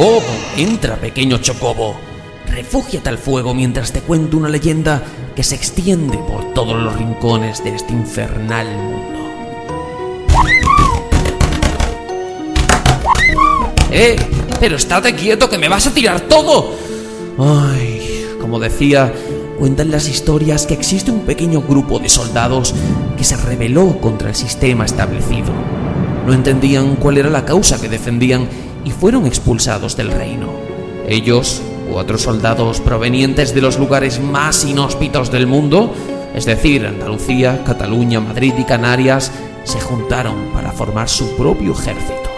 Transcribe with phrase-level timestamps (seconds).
[0.00, 0.22] Oh,
[0.56, 1.96] entra, pequeño chocobo.
[2.46, 5.02] Refúgiate al fuego mientras te cuento una leyenda
[5.34, 9.18] que se extiende por todos los rincones de este infernal mundo.
[13.90, 14.14] ¡Eh!
[14.60, 16.76] Pero estate quieto que me vas a tirar todo.
[17.36, 19.12] Ay, como decía,
[19.58, 22.72] cuentan las historias que existe un pequeño grupo de soldados
[23.16, 25.52] que se rebeló contra el sistema establecido.
[26.24, 28.48] No entendían cuál era la causa que defendían
[28.84, 30.48] y fueron expulsados del reino.
[31.08, 35.94] Ellos, cuatro soldados provenientes de los lugares más inhóspitos del mundo,
[36.34, 39.32] es decir, Andalucía, Cataluña, Madrid y Canarias,
[39.64, 42.30] se juntaron para formar su propio ejército.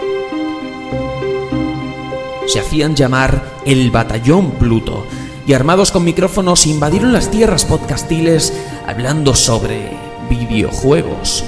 [2.47, 5.05] Se hacían llamar el Batallón Pluto
[5.47, 8.53] y armados con micrófonos invadieron las tierras podcastiles
[8.85, 9.91] hablando sobre
[10.29, 11.43] videojuegos.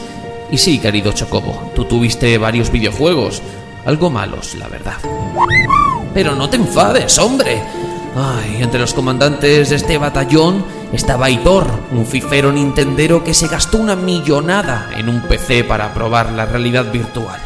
[0.51, 3.41] Y sí, querido Chocobo, tú tuviste varios videojuegos,
[3.85, 4.97] algo malos, la verdad.
[6.13, 7.61] Pero no te enfades, hombre.
[8.15, 13.79] Ay, entre los comandantes de este batallón estaba Hitor, un fifero nintendero que se gastó
[13.79, 17.39] una millonada en un PC para probar la realidad virtual.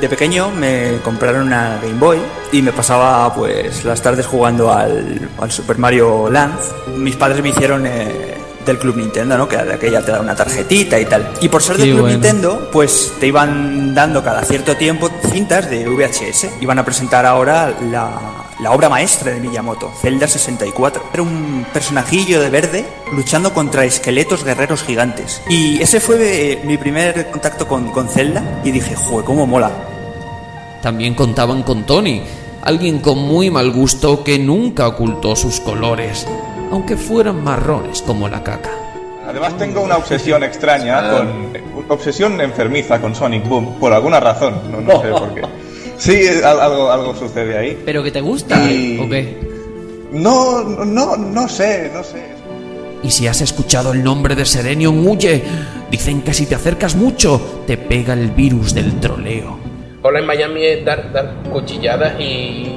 [0.00, 2.18] De pequeño me compraron una Game Boy
[2.52, 6.58] y me pasaba pues las tardes jugando al, al Super Mario Land.
[6.96, 9.48] Mis padres me hicieron eh, del Club Nintendo, ¿no?
[9.48, 11.32] Que de aquella te da una tarjetita y tal.
[11.40, 15.05] Y por ser del Club Nintendo, pues te iban dando cada cierto tiempo
[15.44, 16.62] de VHS.
[16.62, 21.10] Iban a presentar ahora la, la obra maestra de Miyamoto, Zelda 64.
[21.12, 25.42] Era un personajillo de verde luchando contra esqueletos guerreros gigantes.
[25.50, 29.70] Y ese fue eh, mi primer contacto con, con Zelda y dije, joder, cómo mola.
[30.80, 32.22] También contaban con Tony,
[32.62, 36.26] alguien con muy mal gusto que nunca ocultó sus colores,
[36.70, 38.85] aunque fueran marrones como la caca.
[39.38, 41.28] Además tengo una obsesión extraña con
[41.76, 45.42] una obsesión enfermiza con Sonic Boom por alguna razón, no, no sé por qué.
[45.98, 47.82] Sí, algo, algo sucede ahí.
[47.84, 49.36] ¿Pero que te gusta Y- o qué?
[50.12, 52.22] No, no, no sé, no sé.
[53.02, 55.42] Y si has escuchado el nombre de Serenion, huye.
[55.90, 59.58] Dicen que si te acercas mucho, te pega el virus del troleo.
[60.02, 62.76] Hola en Miami es dar, dar cuchilladas y,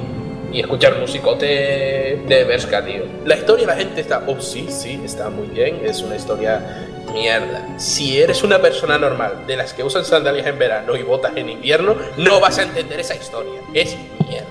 [0.51, 3.03] y escuchar musicote de Berska, tío.
[3.25, 7.67] La historia la gente está, oh sí, sí, está muy bien, es una historia mierda.
[7.77, 11.49] Si eres una persona normal, de las que usan sandalias en verano y botas en
[11.49, 13.59] invierno, no vas a entender esa historia.
[13.73, 13.95] Es
[14.27, 14.47] mierda.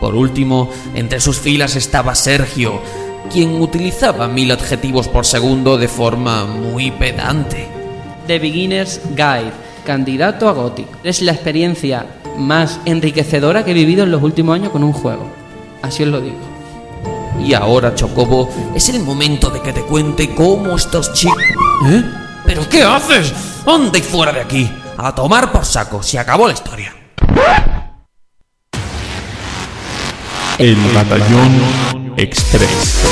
[0.00, 2.80] Por último, entre sus filas estaba Sergio,
[3.32, 7.66] quien utilizaba mil adjetivos por segundo de forma muy pedante.
[8.26, 9.52] The Beginner's Guide,
[9.84, 10.88] candidato a Gothic.
[11.02, 12.06] Es la experiencia
[12.38, 15.26] más enriquecedora que he vivido en los últimos años con un juego.
[15.82, 16.36] Así os lo digo.
[17.44, 21.36] Y ahora, Chocobo, es el momento de que te cuente cómo estos chicos...
[21.88, 22.02] ¿Eh?
[22.44, 23.32] ¿Pero qué haces?
[23.66, 24.70] ¡Anda y fuera de aquí!
[24.96, 26.94] A tomar por saco, se acabó la historia.
[30.58, 33.04] El Batallón Express.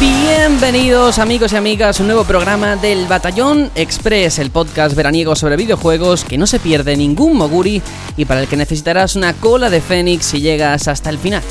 [0.00, 5.56] Bienvenidos amigos y amigas a un nuevo programa del Batallón Express, el podcast veraniego sobre
[5.56, 7.82] videojuegos que no se pierde ningún moguri
[8.16, 11.42] y para el que necesitarás una cola de Fénix si llegas hasta el final.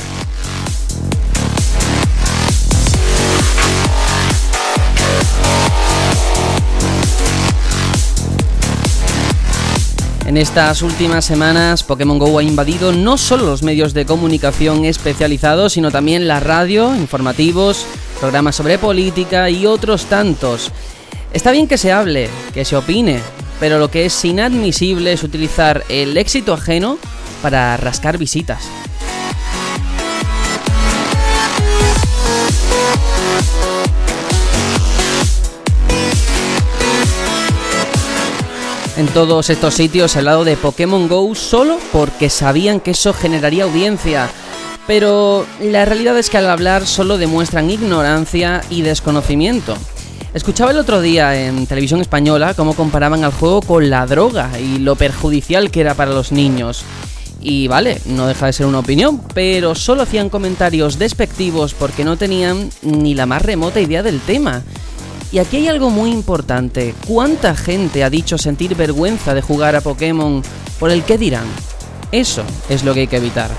[10.29, 15.73] En estas últimas semanas, Pokémon Go ha invadido no solo los medios de comunicación especializados,
[15.73, 17.87] sino también la radio, informativos,
[18.19, 20.71] programas sobre política y otros tantos.
[21.33, 23.21] Está bien que se hable, que se opine,
[23.59, 26.99] pero lo que es inadmisible es utilizar el éxito ajeno
[27.41, 28.69] para rascar visitas.
[38.99, 43.63] En todos estos sitios he hablado de Pokémon Go solo porque sabían que eso generaría
[43.63, 44.29] audiencia.
[44.87, 49.77] Pero la realidad es que al hablar solo demuestran ignorancia y desconocimiento.
[50.33, 54.79] Escuchaba el otro día en televisión española cómo comparaban al juego con la droga y
[54.79, 56.83] lo perjudicial que era para los niños.
[57.39, 62.17] Y vale, no deja de ser una opinión, pero solo hacían comentarios despectivos porque no
[62.17, 64.61] tenían ni la más remota idea del tema.
[65.31, 66.95] Y aquí hay algo muy importante.
[67.07, 70.41] ¿Cuánta gente ha dicho sentir vergüenza de jugar a Pokémon
[70.79, 71.45] por el que dirán?
[72.11, 73.51] Eso es lo que hay que evitar.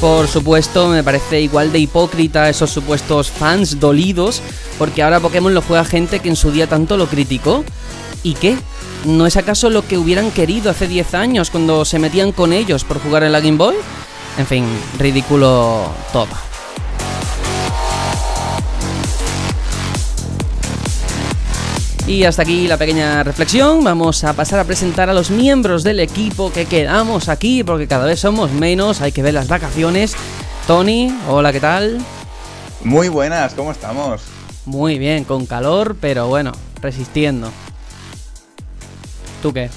[0.00, 4.42] Por supuesto, me parece igual de hipócrita esos supuestos fans dolidos,
[4.78, 7.64] porque ahora Pokémon lo juega gente que en su día tanto lo criticó.
[8.22, 8.56] ¿Y qué?
[9.04, 12.84] ¿No es acaso lo que hubieran querido hace 10 años cuando se metían con ellos
[12.84, 13.74] por jugar en la Game Boy?
[14.38, 14.64] En fin,
[14.98, 16.28] ridículo todo.
[22.08, 23.84] Y hasta aquí la pequeña reflexión.
[23.84, 28.06] Vamos a pasar a presentar a los miembros del equipo que quedamos aquí, porque cada
[28.06, 30.16] vez somos menos, hay que ver las vacaciones.
[30.66, 31.98] Tony, hola, ¿qué tal?
[32.82, 34.22] Muy buenas, ¿cómo estamos?
[34.64, 37.50] Muy bien, con calor, pero bueno, resistiendo.
[39.42, 39.68] ¿Tú qué?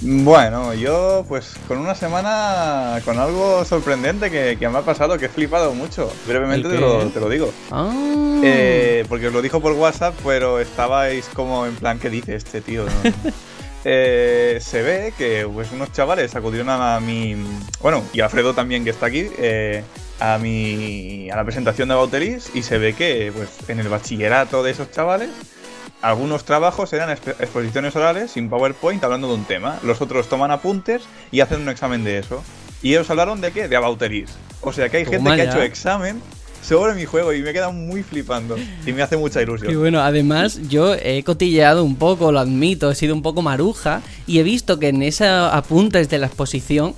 [0.00, 5.26] Bueno, yo pues con una semana con algo sorprendente que, que me ha pasado, que
[5.26, 6.12] he flipado mucho.
[6.26, 7.52] Brevemente ¿Y te lo, te lo digo.
[7.70, 7.90] Ah,
[8.44, 12.60] Eh, porque os lo dijo por WhatsApp, pero estabais como en plan, ¿qué dice este
[12.60, 12.84] tío?
[12.84, 13.12] No.
[13.84, 17.36] Eh, se ve que pues unos chavales acudieron a mi...
[17.80, 19.82] Bueno, y Alfredo también que está aquí, eh,
[20.18, 21.30] a mi...
[21.30, 24.90] a la presentación de Bauteris y se ve que pues en el bachillerato de esos
[24.90, 25.30] chavales
[26.02, 29.78] algunos trabajos eran exp- exposiciones orales sin PowerPoint hablando de un tema.
[29.82, 31.02] Los otros toman apuntes
[31.32, 32.42] y hacen un examen de eso.
[32.82, 33.66] Y ellos hablaron de qué?
[33.68, 34.30] De Abauteris.
[34.60, 36.20] O sea que hay gente que ha hecho examen
[36.62, 38.56] sobre mi juego y me he quedado muy flipando.
[38.86, 39.76] Y me hace mucha Y ilusión.
[39.78, 44.38] bueno, además yo he cotilleado un poco, lo admito, he sido un poco maruja y
[44.38, 46.94] he visto que en esos apuntes de la exposición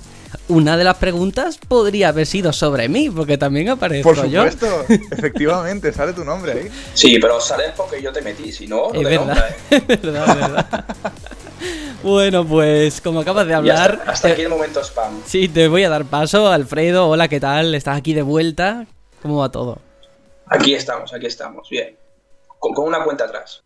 [0.47, 4.43] una de las preguntas podría haber sido sobre mí, porque también aparezco Por yo.
[4.49, 6.67] supuesto, efectivamente, sale tu nombre ahí.
[6.93, 9.55] Sí, pero sales porque yo te metí, si no, no Es te verdad, ¿eh?
[9.87, 10.85] es verdad, es verdad.
[12.03, 15.21] Bueno, pues como acabas de hablar, hasta, hasta te- aquí el momento spam.
[15.25, 17.07] sí, te voy a dar paso, Alfredo.
[17.09, 17.75] Hola, ¿qué tal?
[17.75, 18.85] ¿Estás aquí de vuelta?
[19.21, 19.77] ¿Cómo va todo?
[20.47, 21.95] Aquí estamos, aquí estamos, bien.
[22.59, 23.63] Con, con una cuenta atrás.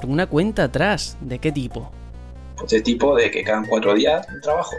[0.00, 1.90] Con una cuenta atrás, ¿de qué tipo?
[2.56, 4.76] Pues de tipo de que quedan cuatro días de trabajo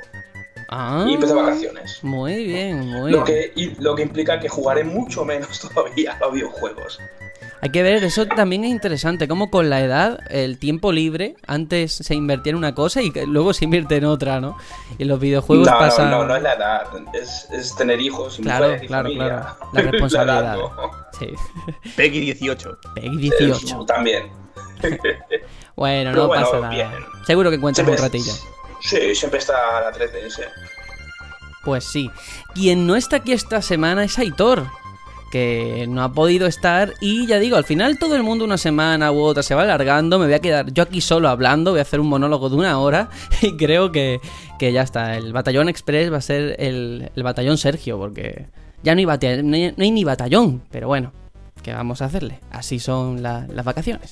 [0.76, 2.00] Ah, y empiezo vacaciones.
[2.04, 3.52] Muy bien, muy Lo bien.
[3.54, 7.00] que, y lo que implica que jugaré mucho menos todavía a los videojuegos.
[7.62, 11.94] Hay que ver, eso también es interesante, como con la edad, el tiempo libre, antes
[11.94, 14.58] se invertía en una cosa y luego se invierte en otra, ¿no?
[14.98, 16.10] Y los videojuegos no, pasa...
[16.10, 16.84] no, no, no es la edad,
[17.14, 19.28] es, es tener hijos y Claro, mujeres claro, familia.
[19.30, 19.56] claro.
[19.74, 20.44] La responsabilidad.
[20.44, 20.92] edad no.
[21.20, 21.28] Sí.
[21.96, 22.78] Peggy 18.
[22.96, 23.86] Peggy Es- 18.
[23.86, 24.24] también.
[25.76, 26.70] Bueno, Pero no bueno, pasa nada.
[26.74, 26.88] bien.
[27.26, 28.34] Seguro que encuentras un Siempre- ratillo.
[28.84, 30.48] Sí, siempre está la 3DS.
[31.64, 32.12] Pues sí.
[32.54, 34.68] Quien no está aquí esta semana es Aitor,
[35.32, 39.12] que no ha podido estar y ya digo, al final todo el mundo una semana
[39.12, 41.84] u otra se va alargando, me voy a quedar yo aquí solo hablando, voy a
[41.84, 43.10] hacer un monólogo de una hora
[43.42, 44.20] y creo que,
[44.60, 48.48] que ya está, el Batallón Express va a ser el, el Batallón Sergio, porque
[48.84, 51.14] ya no hay, no no hay ni batallón, pero bueno.
[51.64, 52.40] ¿Qué vamos a hacerle?
[52.52, 54.12] Así son la- las vacaciones.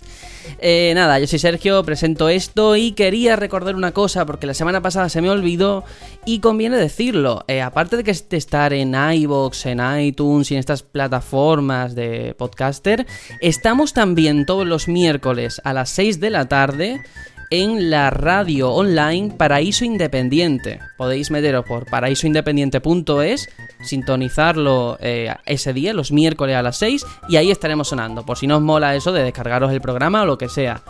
[0.59, 4.81] Eh, nada, yo soy Sergio, presento esto y quería recordar una cosa porque la semana
[4.81, 5.83] pasada se me olvidó
[6.25, 7.43] y conviene decirlo.
[7.49, 13.05] Eh, aparte de que estar en iVoox, en iTunes y en estas plataformas de podcaster,
[13.41, 17.01] estamos también todos los miércoles a las 6 de la tarde
[17.51, 20.79] en la radio online Paraíso Independiente.
[20.97, 23.49] Podéis meteros por paraísoindependiente.es,
[23.81, 28.47] sintonizarlo eh, ese día, los miércoles a las 6, y ahí estaremos sonando, por si
[28.47, 30.81] no os mola eso de descargaros el programa o lo que sea.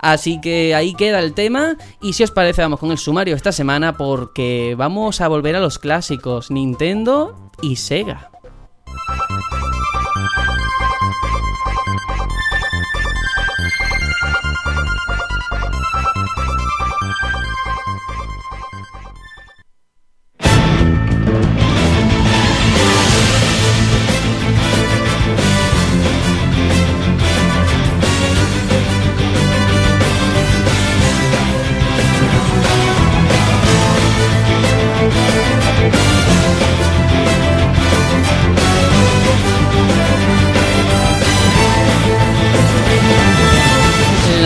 [0.00, 3.52] Así que ahí queda el tema y si os parece vamos con el sumario esta
[3.52, 8.30] semana porque vamos a volver a los clásicos Nintendo y Sega.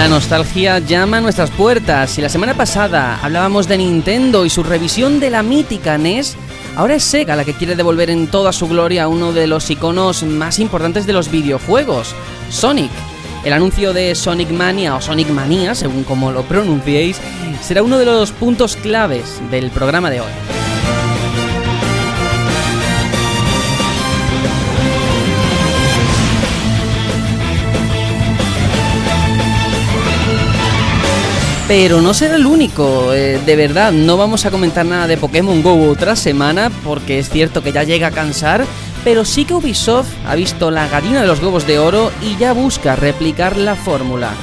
[0.03, 4.65] La nostalgia llama a nuestras puertas y la semana pasada hablábamos de Nintendo y su
[4.65, 6.35] revisión de la mítica NES.
[6.75, 9.71] Ahora es Sega la que quiere devolver en toda su gloria a uno de los
[9.71, 12.17] iconos más importantes de los videojuegos,
[12.51, 12.91] Sonic.
[13.45, 17.21] El anuncio de Sonic Mania o Sonic Mania, según como lo pronunciéis,
[17.63, 20.72] será uno de los puntos claves del programa de hoy.
[31.75, 35.63] Pero no será el único, eh, de verdad, no vamos a comentar nada de Pokémon
[35.63, 38.67] GO otra semana porque es cierto que ya llega a cansar,
[39.05, 42.53] pero sí que Ubisoft ha visto la gallina de los huevos de oro y ya
[42.53, 44.35] busca replicar la fórmula.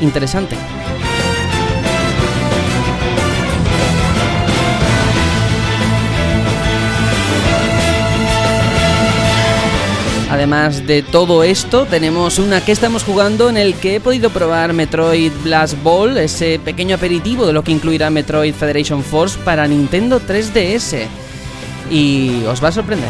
[0.00, 0.54] Interesante.
[10.30, 14.72] Además de todo esto, tenemos una que estamos jugando en el que he podido probar
[14.72, 20.20] Metroid Blast Ball, ese pequeño aperitivo de lo que incluirá Metroid Federation Force para Nintendo
[20.20, 21.08] 3DS.
[21.90, 23.08] Y os va a sorprender.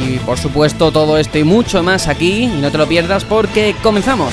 [0.00, 4.32] Y por supuesto todo esto y mucho más aquí, no te lo pierdas porque comenzamos.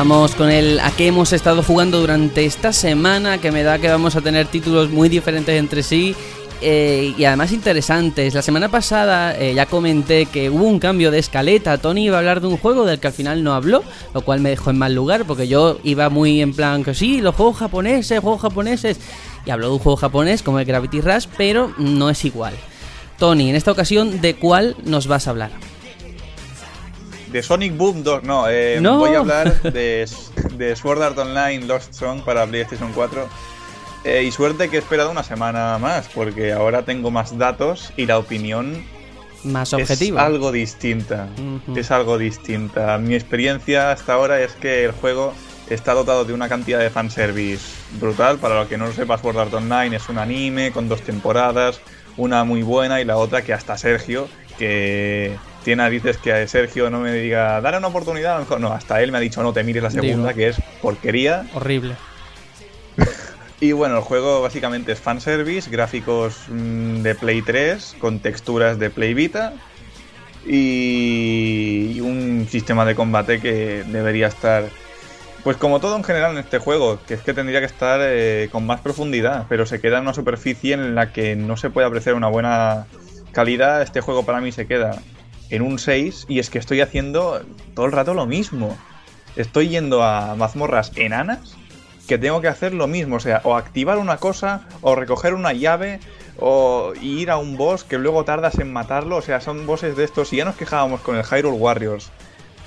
[0.00, 3.86] Vamos con el a qué hemos estado jugando durante esta semana, que me da que
[3.86, 6.16] vamos a tener títulos muy diferentes entre sí
[6.62, 8.32] eh, y además interesantes.
[8.32, 11.76] La semana pasada eh, ya comenté que hubo un cambio de escaleta.
[11.76, 14.40] Tony iba a hablar de un juego del que al final no habló, lo cual
[14.40, 17.58] me dejó en mal lugar porque yo iba muy en plan que sí, los juegos
[17.58, 18.98] japoneses, juegos japoneses.
[19.44, 22.54] Y habló de un juego japonés como el Gravity Rush, pero no es igual.
[23.18, 25.50] Tony, en esta ocasión, ¿de cuál nos vas a hablar?
[27.32, 28.98] De Sonic Boom 2, no, eh, No.
[28.98, 30.08] voy a hablar de,
[30.56, 33.28] de Sword Art Online Lost Song para PlayStation 4.
[34.04, 38.06] Eh, y suerte que he esperado una semana más, porque ahora tengo más datos y
[38.06, 38.82] la opinión
[39.44, 40.22] Más objetiva.
[40.22, 41.28] es algo distinta.
[41.76, 42.96] Es algo distinta.
[42.98, 45.34] Mi experiencia hasta ahora es que el juego
[45.68, 47.62] está dotado de una cantidad de fanservice
[48.00, 48.38] brutal.
[48.38, 51.80] Para lo que no lo sepa, Sword Art Online es un anime con dos temporadas,
[52.16, 56.90] una muy buena y la otra que hasta Sergio, que tiene narices que a Sergio
[56.90, 59.42] no me diga, dale una oportunidad, a lo mejor no, hasta él me ha dicho,
[59.42, 60.34] no te mires la segunda, Digo.
[60.34, 61.46] que es porquería.
[61.54, 61.96] Horrible.
[63.62, 68.88] Y bueno, el juego básicamente es fanservice, gráficos mm, de Play 3 con texturas de
[68.88, 69.52] Play Vita
[70.46, 74.64] y y un sistema de combate que debería estar,
[75.44, 78.48] pues como todo en general en este juego, que es que tendría que estar eh,
[78.50, 81.86] con más profundidad, pero se queda en una superficie en la que no se puede
[81.86, 82.86] apreciar una buena
[83.32, 83.82] calidad.
[83.82, 85.00] Este juego para mí se queda
[85.50, 87.42] en un 6 y es que estoy haciendo
[87.74, 88.76] todo el rato lo mismo.
[89.36, 91.56] Estoy yendo a mazmorras enanas
[92.08, 95.52] que tengo que hacer lo mismo, o sea, o activar una cosa, o recoger una
[95.52, 96.00] llave,
[96.38, 100.04] o ir a un boss que luego tardas en matarlo, o sea, son bosses de
[100.04, 100.28] estos.
[100.28, 102.10] Si ya nos quejábamos con el Hyrule Warriors,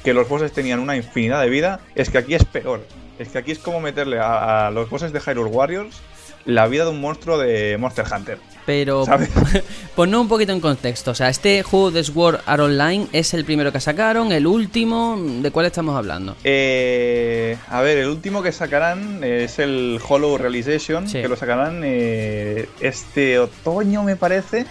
[0.03, 2.85] que los bosses tenían una infinidad de vida, es que aquí es peor.
[3.19, 6.01] Es que aquí es como meterle a, a los bosses de Hyrule Warriors
[6.45, 8.38] la vida de un monstruo de Monster Hunter.
[8.65, 9.05] Pero
[9.95, 11.12] ponnos un poquito en contexto.
[11.12, 15.17] O sea, este juego de Sword Art Online es el primero que sacaron, el último.
[15.41, 16.35] ¿De cuál estamos hablando?
[16.43, 21.21] Eh, a ver, el último que sacarán es el Hollow Realization, Sí.
[21.21, 24.65] que lo sacarán eh, este otoño, me parece.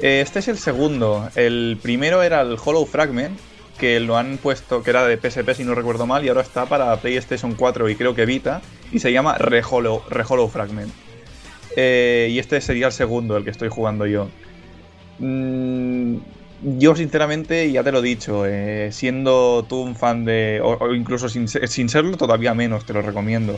[0.00, 1.28] Eh, este es el segundo.
[1.34, 3.38] El primero era el Hollow Fragment,
[3.78, 6.66] que lo han puesto, que era de PSP si no recuerdo mal, y ahora está
[6.66, 8.62] para PlayStation 4 y creo que Vita,
[8.92, 10.92] y se llama Re-Hollow Fragment.
[11.76, 14.28] Eh, y este sería el segundo, el que estoy jugando yo.
[15.18, 16.18] Mm,
[16.78, 20.60] yo, sinceramente, ya te lo he dicho, eh, siendo tú un fan de.
[20.62, 23.56] O, incluso sin, sin serlo, todavía menos, te lo recomiendo.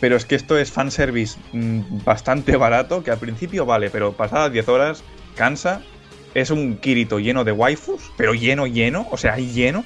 [0.00, 4.52] Pero es que esto es fanservice mm, bastante barato, que al principio vale, pero pasadas
[4.52, 5.82] 10 horas cansa.
[6.40, 9.84] Es un Kirito lleno de waifus, pero lleno, lleno, o sea, lleno.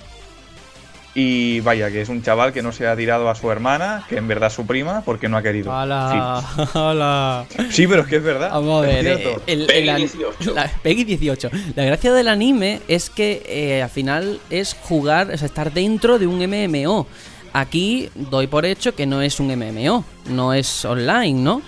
[1.15, 4.17] Y vaya, que es un chaval que no se ha tirado a su hermana, que
[4.17, 5.71] en verdad es su prima, porque no ha querido.
[5.71, 6.39] ¡Hala!
[6.73, 7.45] ¡Hala!
[7.51, 8.51] Sí, Sí, pero es que es verdad.
[8.51, 10.55] Vamos a es ver, eh, el, Peggy el an- 18.
[10.55, 11.51] La, Peggy 18.
[11.77, 16.19] La gracia del anime es que eh, al final es jugar, o sea, estar dentro
[16.19, 17.07] de un MMO.
[17.53, 21.61] Aquí doy por hecho que no es un MMO, no es online, ¿no?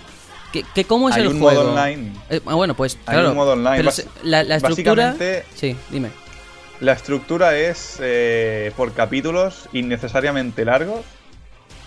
[0.55, 1.63] ¿Qué, qué- cómo es Hay el un juego?
[1.63, 2.13] modo online.
[2.29, 3.31] Eh, ah, bueno, pues Hay claro.
[3.31, 3.75] un modo online.
[3.77, 5.07] Pero Bas- se- la, la estructura.
[5.07, 6.09] básicamente- Sí, dime.
[6.79, 11.01] La estructura es eh, por capítulos innecesariamente largos.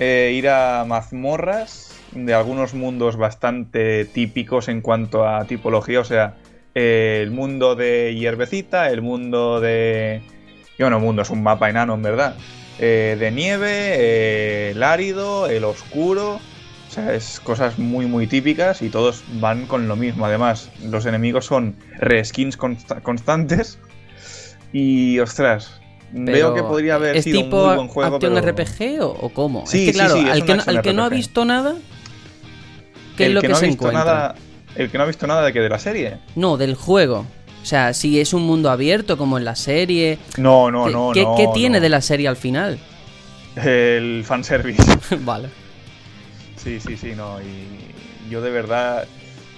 [0.00, 5.98] eh, ir a mazmorras de algunos mundos bastante típicos en cuanto a tipología.
[6.00, 6.34] O sea,
[6.74, 10.20] el mundo de hierbecita, el mundo de.
[10.78, 12.36] y Bueno, mundo es un mapa enano, en verdad.
[12.78, 16.38] Eh, de nieve, eh, el árido, el oscuro.
[16.88, 20.24] O sea, es cosas muy, muy típicas y todos van con lo mismo.
[20.24, 23.78] Además, los enemigos son reskins consta- constantes.
[24.72, 25.80] Y ostras,
[26.12, 28.16] veo que podría haber ¿Es sido un tipo muy buen juego.
[28.16, 28.46] acción pero...
[28.52, 29.66] RPG o, o cómo?
[29.66, 31.04] Sí, es que sí, claro, sí, es al, un que, no- action al que no
[31.04, 31.74] ha visto nada,
[33.16, 34.04] ¿qué el es lo que, no se encuentra?
[34.04, 34.34] nada,
[34.76, 36.18] el que no ha visto nada de que de la serie.
[36.36, 37.26] No, del juego.
[37.62, 40.18] O sea, si es un mundo abierto como en la serie.
[40.38, 41.34] No, no, ¿qué, no, qué- no.
[41.36, 42.78] qué tiene de la serie al final?
[43.56, 44.82] El fanservice.
[45.20, 45.48] vale.
[46.62, 47.40] Sí, sí, sí, no.
[47.40, 49.06] Y yo de verdad.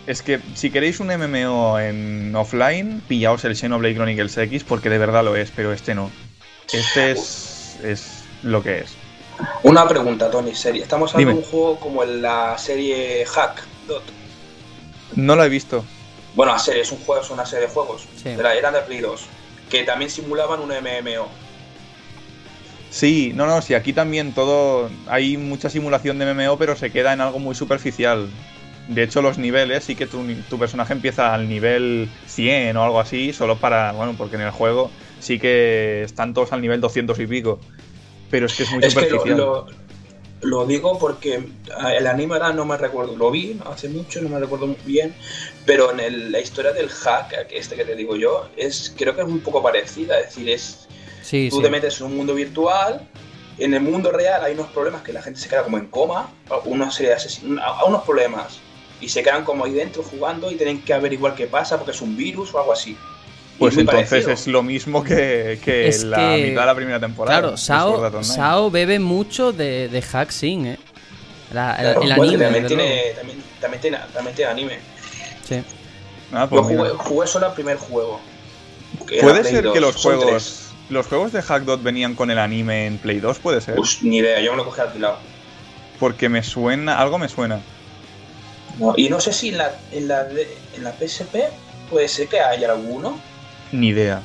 [0.06, 4.98] Es que si queréis un MMO en offline, pillaos el Xenoblade Chronicles X porque de
[4.98, 6.10] verdad lo es, pero este no.
[6.72, 7.78] Este es.
[7.82, 8.94] es lo que es.
[9.62, 10.82] Una pregunta, Tony, serie.
[10.82, 11.40] Estamos hablando Dime.
[11.40, 13.62] de un juego como en la serie Hack.
[13.86, 14.02] Dot.
[15.16, 15.84] No lo he visto.
[16.34, 18.06] Bueno, la serie es un juego, es una serie de juegos.
[18.22, 18.30] Sí.
[18.30, 19.22] De la- eran de Play 2.
[19.68, 21.28] Que también simulaban un MMO.
[22.90, 24.90] Sí, no, no, sí, aquí también todo.
[25.06, 28.28] Hay mucha simulación de MMO, pero se queda en algo muy superficial.
[28.88, 32.98] De hecho, los niveles, sí que tu, tu personaje empieza al nivel 100 o algo
[32.98, 33.92] así, solo para.
[33.92, 37.60] Bueno, porque en el juego sí que están todos al nivel 200 y pico.
[38.30, 39.38] Pero es que es muy Es que lo, superficial.
[39.38, 39.66] lo-
[40.42, 41.44] lo digo porque
[41.94, 43.14] el anime ahora no me recuerdo.
[43.16, 45.14] Lo vi hace mucho, no me recuerdo muy bien.
[45.64, 49.20] Pero en el- la historia del hack, este que te digo yo, es creo que
[49.22, 50.18] es un poco parecida.
[50.18, 50.88] Es decir, es
[51.30, 51.62] Sí, tú sí.
[51.62, 53.06] te metes en un mundo virtual.
[53.58, 56.28] En el mundo real hay unos problemas que la gente se queda como en coma,
[56.64, 58.58] una serie de a a unos problemas,
[59.00, 62.00] y se quedan como ahí dentro jugando y tienen que averiguar qué pasa porque es
[62.00, 62.96] un virus o algo así.
[63.58, 64.32] Pues entonces parecido.
[64.32, 67.40] es lo mismo que, que Es la que- mitad de la primera temporada.
[67.40, 68.22] Claro, Sao.
[68.24, 70.78] Sao bebe mucho de, de Hack Sin, ¿eh?
[71.52, 74.78] La- el- Claro, el bueno, anime, también, tiene, también, también tiene, también tiene anime.
[75.46, 75.62] Sí.
[76.32, 78.18] Ah, pues Yo jugué, jugué solo el primer juego.
[79.06, 80.69] ¿Puede Play ser 2, que los juegos.
[80.90, 83.76] Los juegos de Hackdot venían con el anime en Play 2, puede ser.
[83.76, 85.18] Pues ni idea, yo me lo cogí alquilado.
[85.98, 86.98] Porque me suena.
[86.98, 87.60] Algo me suena.
[88.78, 91.36] No, y no sé si en la, en, la de- en la PSP
[91.90, 93.20] puede ser que haya alguno.
[93.72, 94.20] Ni idea.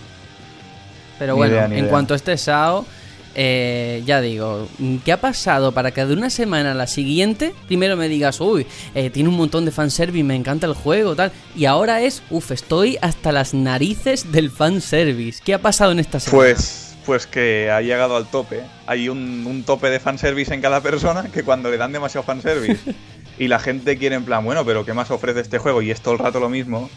[1.19, 1.89] Pero Ni bueno, idea, en idea.
[1.89, 2.85] cuanto esté Sao,
[3.35, 4.67] eh, ya digo,
[5.03, 8.65] ¿qué ha pasado para que de una semana a la siguiente primero me digas, uy,
[8.93, 12.51] eh, tiene un montón de fanservice, me encanta el juego, tal, y ahora es, uff,
[12.51, 15.41] estoy hasta las narices del fanservice.
[15.43, 16.37] ¿Qué ha pasado en esta semana?
[16.37, 18.61] Pues, pues que ha llegado al tope.
[18.87, 22.95] Hay un, un tope de fanservice en cada persona que cuando le dan demasiado fanservice
[23.37, 25.81] y la gente quiere en plan, bueno, pero ¿qué más ofrece este juego?
[25.81, 26.89] Y es todo el rato lo mismo.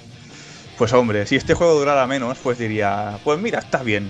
[0.77, 4.09] Pues hombre, si este juego durara menos, pues diría, pues mira, está bien.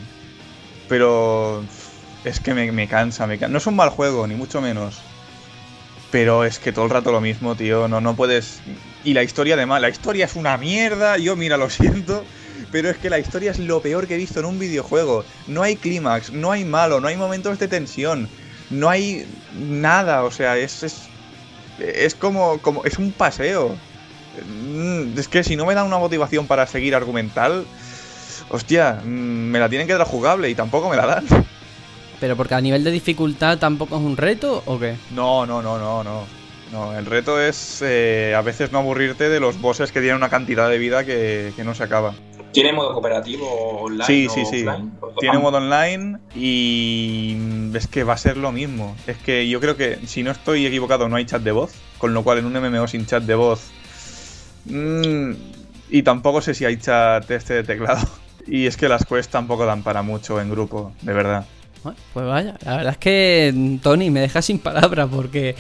[0.88, 1.64] Pero
[2.24, 3.52] es que me, me cansa, me cansa.
[3.52, 4.96] No es un mal juego, ni mucho menos.
[6.10, 7.86] Pero es que todo el rato lo mismo, tío.
[7.88, 8.60] No, no puedes.
[9.04, 11.18] Y la historia además, la historia es una mierda.
[11.18, 12.24] Yo, mira, lo siento.
[12.72, 15.24] Pero es que la historia es lo peor que he visto en un videojuego.
[15.46, 18.28] No hay clímax, no hay malo, no hay momentos de tensión,
[18.70, 20.24] no hay nada.
[20.24, 20.82] O sea, es.
[20.82, 21.02] es,
[21.78, 22.84] es como, como.
[22.84, 23.76] Es un paseo.
[24.46, 27.66] Mm, Es que si no me dan una motivación para seguir argumental.
[28.50, 31.26] Hostia, mm, me la tienen que dar jugable y tampoco me la dan.
[32.20, 34.96] ¿Pero porque a nivel de dificultad tampoco es un reto o qué?
[35.10, 36.38] No, no, no, no, no.
[36.72, 40.28] No, el reto es eh, a veces no aburrirte de los bosses que tienen una
[40.28, 42.14] cantidad de vida que, que no se acaba.
[42.52, 44.04] ¿Tiene modo cooperativo online?
[44.04, 44.66] Sí, o sí, sí.
[44.66, 44.92] offline?
[45.20, 47.36] Tiene modo online y
[47.74, 48.96] es que va a ser lo mismo.
[49.06, 51.72] Es que yo creo que, si no estoy equivocado, no hay chat de voz.
[51.98, 53.70] Con lo cual en un MMO sin chat de voz...
[54.64, 55.32] mm,
[55.90, 58.06] y tampoco sé si hay chat este de teclado.
[58.46, 61.44] Y es que las quests tampoco dan para mucho en grupo, de verdad.
[61.94, 65.54] Bueno, Pues vaya, la verdad es que Tony me deja sin palabras porque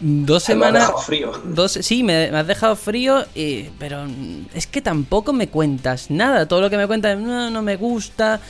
[0.00, 0.82] dos me ha semanas...
[0.82, 1.32] dejado frío.
[1.44, 4.06] Dos, sí, me, me has dejado frío, y, pero
[4.54, 6.46] es que tampoco me cuentas nada.
[6.46, 8.40] Todo lo que me cuentas no, no me gusta,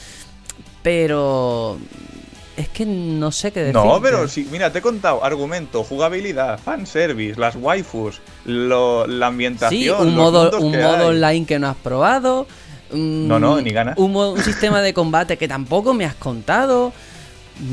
[0.83, 1.79] pero
[2.57, 3.75] es que no sé qué decir.
[3.75, 9.81] No, pero sí, mira, te he contado argumento, jugabilidad, fanservice, las waifus, lo- la ambientación.
[9.83, 11.17] Sí, un los modo, mundos un que modo hay.
[11.17, 12.47] online que no has probado.
[12.93, 13.99] No, no, ni ganas.
[13.99, 16.93] Un, un sistema de combate que tampoco me has contado.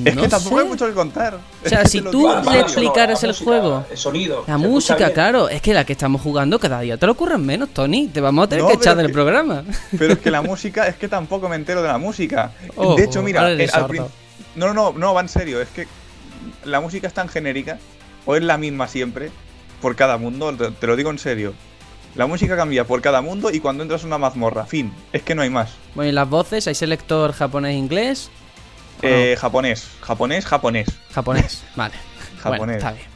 [0.05, 0.61] Es no que tampoco sé.
[0.63, 1.39] hay mucho que contar.
[1.65, 3.85] O sea, Es si tú le Vale, explicaras el música, juego.
[3.91, 4.43] El sonido.
[4.47, 7.69] La música, claro, es que la que estamos jugando cada día te lo ocurren menos,
[7.69, 8.07] Tony.
[8.07, 9.63] Te vamos a tener No, que echar del que- programa.
[9.97, 12.53] Pero es que la música, es que tampoco me entero de la música.
[12.77, 13.87] Oh, de hecho, mira, eres eh, al
[14.55, 15.61] no, no, no, no, va en serio.
[15.61, 15.85] Es que
[16.63, 17.77] la música es tan genérica,
[18.25, 19.31] o es la misma siempre,
[19.81, 21.53] por cada mundo, te, te lo digo en serio.
[22.15, 24.93] La música cambia por cada mundo y cuando entras a una mazmorra, fin.
[25.11, 25.71] Es que no hay más.
[25.95, 28.29] Bueno, y las voces, hay selector japonés-inglés.
[28.29, 28.42] ¿O no?
[29.03, 30.87] Eh, japonés, japonés, japonés.
[31.11, 31.95] Japonés, vale.
[32.43, 32.77] Bueno, Japonés.
[32.77, 33.13] está bien.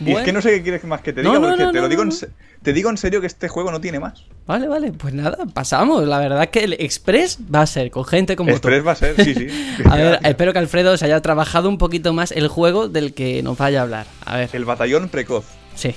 [0.00, 1.76] Y es que no sé qué quieres más que te diga, no, porque no, te
[1.76, 2.18] no, lo digo no, en
[2.62, 4.24] te digo en serio que este juego no tiene más.
[4.46, 6.04] Vale, vale, pues nada, pasamos.
[6.06, 8.96] La verdad es que el Express va a ser con gente como Express va a
[8.96, 9.46] ser, sí, sí.
[9.46, 9.88] tú.
[9.90, 13.42] A ver, espero que Alfredo se haya trabajado un poquito más el juego del que
[13.42, 14.06] nos vaya a hablar.
[14.24, 15.46] A ver, El batallón precoz.
[15.74, 15.94] sí.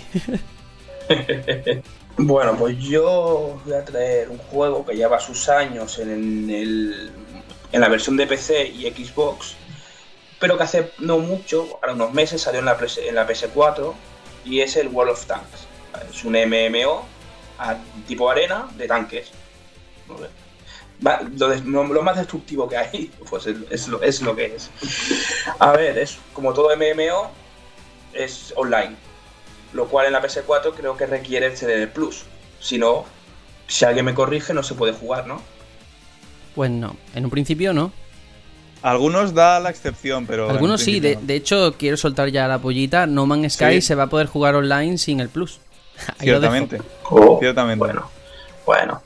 [2.18, 7.12] Bueno, pues yo voy a traer un juego que lleva sus años en, el,
[7.72, 9.56] en la versión de PC y Xbox,
[10.40, 13.94] pero que hace no mucho, ahora unos meses, salió en la, en la PS4
[14.46, 15.68] y es el World of Tanks.
[16.10, 17.06] Es un MMO
[18.08, 19.32] tipo arena de tanques.
[21.00, 24.70] Lo, más destructivo que hay, pues es, lo, que es.
[25.60, 27.32] A ver, es como todo MMO,
[28.14, 28.96] es online
[29.74, 32.24] lo cual en la PS4 creo que requiere el CD Plus.
[32.60, 33.06] Si no,
[33.68, 35.42] si alguien me corrige, no se puede jugar, ¿no?
[36.56, 37.92] Pues no, en un principio no.
[38.82, 40.50] Algunos da la excepción, pero.
[40.50, 41.22] Algunos sí, de, no.
[41.22, 43.82] de hecho quiero soltar ya la pollita, No Man's Sky Sí.
[43.82, 45.60] se va a poder jugar online sin el plus.
[46.20, 46.28] Ahí.
[46.28, 46.82] Ciertamente.
[47.10, 47.86] Oh, Ciertamente.
[47.86, 48.10] Bueno,
[48.66, 49.02] bueno.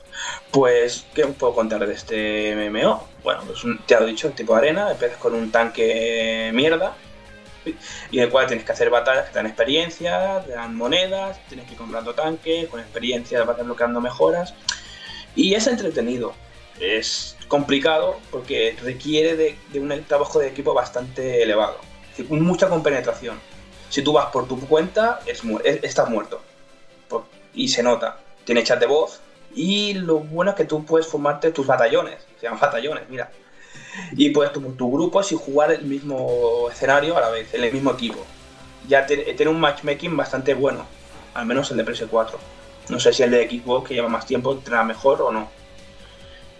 [0.50, 3.06] Pues, ¿qué os puedo contar de este MMO?
[3.22, 6.94] Bueno, pues un, te lo he dicho, tipo arena, empiezas con un tanque mierda,
[8.10, 11.38] y en el cual tienes que hacer batallas que te dan experiencia, te dan monedas,
[11.48, 14.54] tienes que ir comprando tanques, con experiencia vas desbloqueando mejoras,
[15.34, 16.32] y es entretenido.
[16.80, 21.78] Es complicado porque requiere de, de un trabajo de equipo bastante elevado,
[22.10, 23.40] es decir, mucha compenetración.
[23.88, 26.42] Si tú vas por tu cuenta, estás muerto
[27.56, 28.18] y se nota.
[28.44, 29.20] Tiene chat de voz
[29.54, 33.30] y lo bueno es que tú puedes formarte tus batallones, se llaman batallones, mira.
[34.12, 37.72] Y puedes tu, tu grupos y jugar el mismo escenario a la vez, en el
[37.72, 38.24] mismo equipo.
[38.86, 40.86] Ya tiene un matchmaking bastante bueno,
[41.34, 42.36] al menos el de PS4.
[42.88, 45.48] No sé si el de Xbox, que lleva más tiempo, tendrá mejor o no.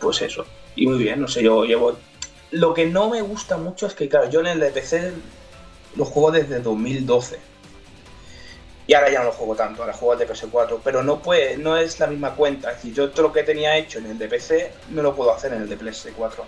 [0.01, 0.45] Pues eso.
[0.75, 1.97] Y muy bien, no sé, yo llevo...
[2.53, 5.13] Lo que no me gusta mucho es que, claro, yo en el PC
[5.97, 7.39] lo juego desde 2012.
[8.87, 11.57] Y ahora ya no lo juego tanto, ahora juego el de PS4, pero no puede,
[11.57, 12.71] no es la misma cuenta.
[12.71, 15.33] Es decir, yo todo lo que tenía hecho en el de PC no lo puedo
[15.35, 16.43] hacer en el de PS4.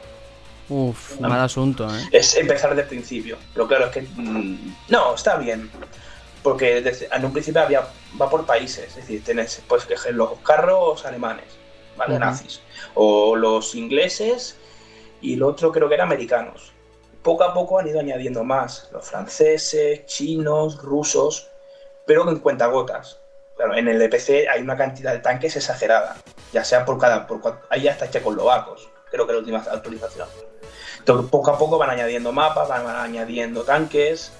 [0.69, 2.01] Uf, mal asunto, ¿eh?
[2.13, 3.39] Es empezar desde el principio.
[3.55, 5.69] Pero claro, es que mm, no, está bien.
[6.43, 7.89] Porque desde- en un principio había,
[8.21, 11.47] va por países, es decir, tienes pues que los carros alemanes,
[11.97, 12.15] ¿vale?
[12.21, 12.61] Nazis.
[12.94, 14.57] O los ingleses
[15.20, 16.72] y el otro creo que era americanos.
[17.22, 21.51] Poco a poco han ido añadiendo más, los franceses, chinos, rusos,
[22.07, 23.20] pero en cuentagotas.
[23.57, 26.16] Claro, en el DPC hay una cantidad de tanques exagerada,
[26.53, 30.29] ya sea por cada, por hay hasta checoslovacos, creo que la última actualización.
[31.01, 34.33] Entonces, poco a poco van añadiendo mapas, van añadiendo tanques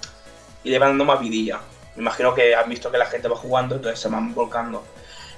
[0.63, 1.61] y le van dando más vidilla.
[1.97, 4.85] Me imagino que han visto que la gente va jugando, entonces se van volcando.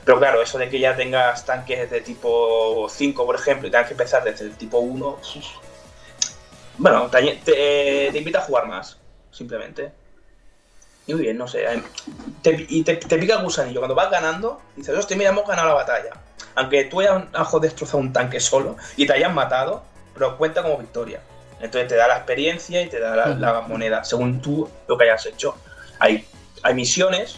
[0.05, 3.87] Pero claro, eso de que ya tengas tanques de tipo 5, por ejemplo, y tengas
[3.87, 5.45] que empezar desde el tipo 1, uf.
[6.79, 8.99] bueno, te, añe- te- te invita a jugar más,
[9.31, 9.93] simplemente.
[11.07, 11.65] Y muy bien, no sé.
[11.65, 11.83] eh,
[12.43, 13.81] te- y te, te pica el gusanillo.
[13.81, 16.11] Cuando vas ganando, dices, hostia, mira, hemos ganado la batalla.
[16.55, 19.83] Aunque tú hayas hayas destrozado un tanque solo y te hayan matado,
[20.15, 21.21] pero cuenta como victoria.
[21.61, 25.05] Entonces te da la experiencia y te da la, la moneda, según tú lo que
[25.05, 25.57] hayas hecho.
[25.99, 26.27] Hay,
[26.63, 27.37] hay misiones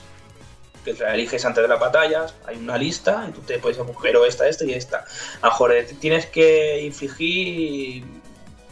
[0.84, 4.24] que eliges antes de las batallas, hay una lista y tú te puedes escoger o
[4.24, 5.04] esta, esta y esta.
[5.40, 8.04] A lo mejor eh, tienes que infligir,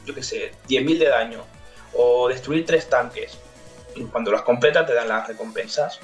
[0.04, 1.44] yo qué sé, 10.000 de daño
[1.94, 3.38] o destruir tres tanques.
[3.94, 5.98] Y cuando las completas te dan las recompensas.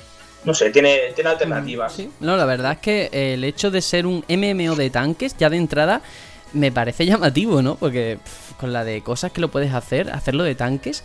[0.45, 1.93] No sé, tiene, tiene alternativas.
[1.93, 2.11] Sí.
[2.21, 5.57] No, la verdad es que el hecho de ser un MMO de tanques, ya de
[5.57, 6.03] entrada,
[6.57, 7.77] me parece llamativo, ¿no?
[7.77, 11.05] Porque pff, con la de cosas que lo puedes hacer, hacerlo de tanques.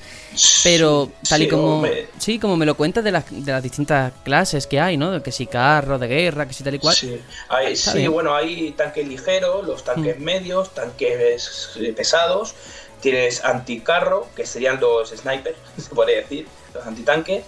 [0.64, 1.76] Pero tal y como.
[1.76, 2.08] hombre.
[2.18, 5.22] Sí, como me lo cuentas de las, de las distintas clases que hay, ¿no?
[5.22, 6.96] Que si carros de guerra, que si tal y cual.
[6.96, 10.24] Sí, hay, Está sí, bueno, hay tanques ligeros, los tanques Mm.
[10.24, 12.56] medios, tanques eh, pesados.
[13.02, 17.44] Tienes anticarro, que serían los snipers, se podría decir, los antitanques.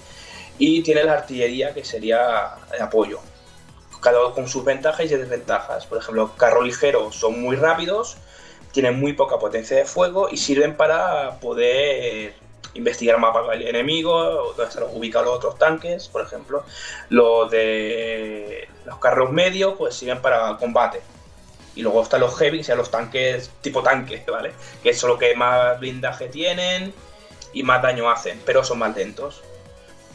[0.57, 3.19] Y tienes la artillería, que sería el apoyo.
[4.03, 5.85] Cada uno con sus ventajas y desventajas.
[5.85, 8.17] Por ejemplo, carro ligero son muy rápidos,
[8.71, 12.33] tienen muy poca potencia de fuego y sirven para poder
[12.75, 16.63] investigar mapas del enemigo, donde están ubicados los otros tanques, por ejemplo.
[17.09, 21.01] Los de los carros medios, pues sirven para combate.
[21.75, 24.51] Y luego están los heavy, que sean los tanques tipo tanque, ¿vale?
[24.83, 26.93] Que son los que más blindaje tienen
[27.53, 29.41] y más daño hacen, pero son más lentos.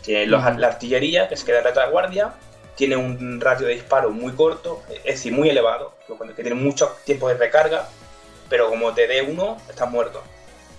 [0.02, 0.58] Tienen los- Ujú.
[0.58, 2.34] la artillería, que se queda en retaguardia,
[2.78, 5.94] tiene un ratio de disparo muy corto, es decir, muy elevado,
[6.36, 7.88] que tiene mucho tiempo de recarga,
[8.48, 10.22] pero como te dé uno, estás muerto.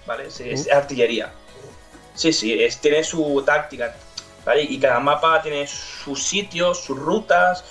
[0.08, 0.28] ¿Vale?
[0.28, 1.34] Es artillería.
[2.16, 3.94] Sí, sí, es, tiene su táctica,
[4.46, 4.64] ¿vale?
[4.64, 7.66] Y cada mapa tiene sus sitios, sus rutas,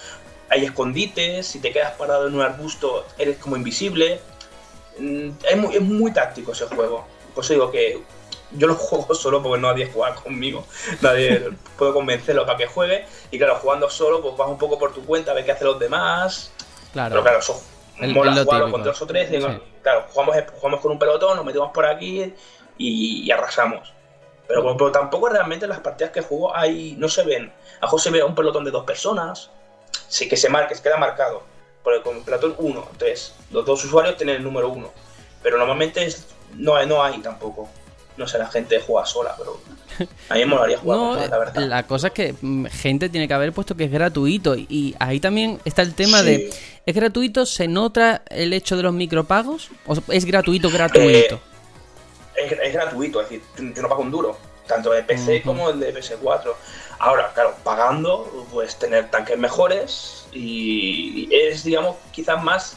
[0.50, 4.20] hay escondites, si te quedas parado en un arbusto eres como invisible.
[4.98, 7.06] Mm, Es muy, es muy táctico ese juego.
[7.34, 8.02] Por eso digo que
[8.52, 10.66] yo lo juego solo porque nadie juega conmigo.
[11.00, 13.06] Nadie puedo convencerlo para que juegue.
[13.30, 15.78] Y claro, jugando solo, pues vas un poco por tu cuenta, ves qué hacen los
[15.78, 16.50] demás.
[16.92, 17.11] Claro.
[17.11, 17.62] Pero claro, eso
[18.00, 19.28] El- mola es lo jugarlo con dos o tres.
[19.30, 19.38] Sí.
[19.82, 22.32] Claro, jugamos, jugamos con un pelotón, nos metemos por aquí
[22.78, 23.92] y, y arrasamos.
[24.46, 27.52] Pero, pero tampoco realmente en las partidas que juego hay, no se ven.
[27.80, 29.50] A se ve un pelotón de dos personas,
[30.08, 31.42] sí que se marca, se queda marcado.
[31.84, 34.90] Porque con el pelotón uno, entonces los dos usuarios tienen el número uno.
[35.42, 37.68] Pero normalmente es- no, hay- no hay tampoco.
[38.18, 39.61] No sé, la gente juega sola, pero
[40.28, 41.62] a mí me molaría jugar No, todos, la verdad.
[41.62, 45.20] la cosa es que mm, gente tiene que haber puesto que es gratuito y, ahí
[45.20, 46.26] también está el tema Sí.
[46.26, 46.50] de
[46.85, 47.46] ¿es gratuito?
[47.46, 49.70] ¿Se nota el hecho de los micropagos?
[49.87, 51.37] ¿O es gratuito gratuito?
[51.37, 53.42] Eh, es, es gratuito, es decir,
[53.74, 56.52] yo no pago un duro, tanto de PC como el de PS4.
[57.00, 62.76] Ahora, claro, pagando, pues tener tanques mejores y es, digamos, quizás más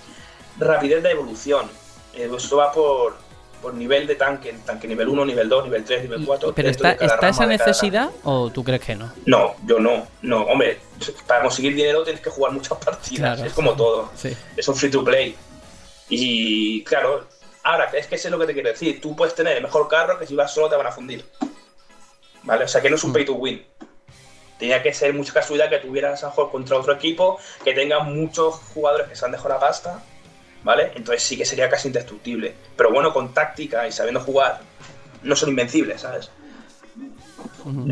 [0.59, 1.69] rapidez de evolución.
[2.13, 3.15] Eh, Esto va por,
[3.61, 6.53] por nivel de tanque, tanque nivel 1, nivel 2, nivel 3, nivel 4.
[6.53, 9.11] Pero está, ¿está esa necesidad o tú crees que no?
[9.25, 10.07] No, yo no.
[10.21, 10.79] No, hombre,
[11.27, 13.35] para conseguir dinero tienes que jugar muchas partidas.
[13.35, 13.45] Claro.
[13.45, 14.09] Es como todo.
[14.15, 14.35] Sí.
[14.57, 15.35] Es un free to play.
[16.09, 17.27] Y claro,
[17.63, 18.99] ahora, es que sé lo que te quiero decir.
[18.99, 21.25] Tú puedes tener el mejor carro que si vas solo te van a fundir.
[22.43, 22.65] ¿Vale?
[22.65, 23.63] O sea que no es un pay to win.
[24.57, 28.55] Tenía que ser mucha casualidad que tuvieras a jugar contra otro equipo, que tenga muchos
[28.73, 30.03] jugadores que se han dejado la pasta,
[30.63, 30.91] ¿vale?
[30.95, 32.53] Entonces sí que sería casi indestructible.
[32.75, 34.59] Pero bueno, con táctica y sabiendo jugar,
[35.23, 36.29] no son invencibles, ¿sabes?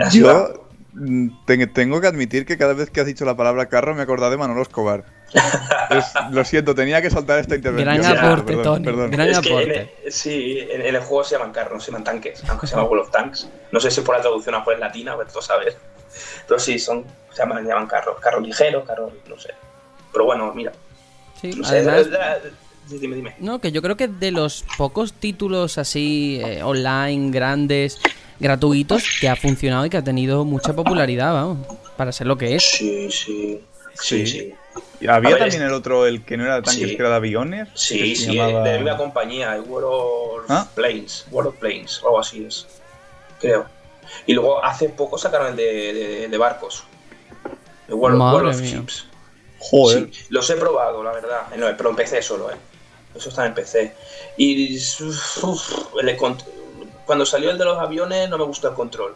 [0.04, 0.20] Así.
[0.20, 3.94] Yo mm, te- tengo que admitir que cada vez que has dicho la palabra carro
[3.94, 5.04] me he acordado de Manolo Escobar.
[5.90, 7.98] Es- lo siento, tenía que saltar esta intervención.
[8.02, 8.86] Gran aporte, perdón, Tony.
[8.86, 9.12] perdón.
[9.12, 9.94] Gran Es que en aporte.
[10.06, 12.76] el- sí, en, en el juego se llaman carros, no se llaman tanques, aunque se
[12.76, 13.48] llaman World of Tanks.
[13.72, 15.76] No sé si por la traducción a en latina, pero tú sabes.
[16.48, 19.54] Pero sí, son, se llaman, llaman carros, carros ligeros, carros, no sé.
[20.12, 20.72] Pero bueno, mira,
[21.42, 22.40] Sí, no sé, además, la- la-
[22.88, 23.36] sí, dime, dime.
[23.40, 28.00] no, que yo creo que de los pocos títulos así eh, online, grandes,
[28.40, 32.56] gratuitos, que ha funcionado y que ha tenido mucha popularidad, vamos, para ser lo que
[32.56, 32.64] es.
[32.64, 33.62] Sí, sí,
[33.94, 34.28] sí, Sí.
[34.28, 34.54] sí.
[35.02, 36.96] Y había ver, también es- el otro, el que no era de tanques, Sí.
[36.96, 37.68] que era de aviones.
[37.76, 40.68] Sí, sí, llamaba- de la misma compañía, el World of ¿Ah?
[40.76, 42.66] Planes, World of Planes, o algo así es,
[43.40, 43.66] creo.
[44.26, 46.84] Y luego hace poco sacaron el de, de- de barcos,
[47.88, 48.72] el World, World of mía.
[48.72, 49.06] Ships.
[49.60, 50.10] Joder.
[50.14, 52.56] Sí, los he probado, la verdad, no, pero en PC solo, ¿eh?
[53.16, 53.94] Eso está en PC.
[54.38, 56.44] Y uf, el cont-
[57.06, 59.16] cuando salió el de los aviones no me gustó el control.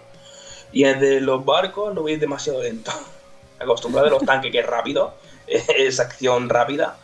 [0.71, 2.91] Y el de los barcos lo vi demasiado lento.
[3.59, 5.13] Acostumbrado a los tanques que es rápido,
[5.47, 6.97] es acción rápida.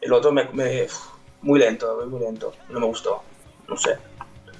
[0.00, 0.46] El otro me,
[1.42, 2.52] muy lento, muy lento.
[2.68, 3.22] No me gustó.
[3.66, 3.96] No sé.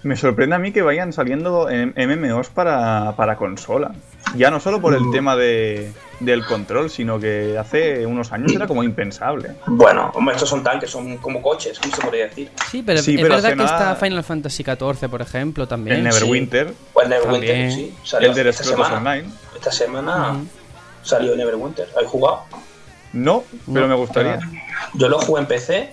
[0.03, 3.95] Me sorprende a mí que vayan saliendo MMOs para, para consola.
[4.35, 5.13] Ya no solo por el Mm.
[5.13, 9.53] tema de, del control, sino que hace unos años era como impensable.
[9.67, 12.51] Bueno, hombre, estos son tanques, son como coches, ¿cómo se podría decir?
[12.71, 15.99] Sí, pero Sí, es pero verdad que está nada- Final Fantasy XIV, por ejemplo, también.
[15.99, 17.95] El Neverwinter, O el Neverwinter, sí.
[18.03, 18.97] Salió el de esta semana.
[18.99, 19.29] Online.
[19.55, 20.37] Esta semana
[21.03, 21.89] salió Neverwinter.
[21.95, 22.43] ¿Habéis jugado?
[23.13, 24.37] No, pero No, me gustaría.
[24.37, 24.53] claro.
[24.95, 25.91] Yo lo jugué en PC,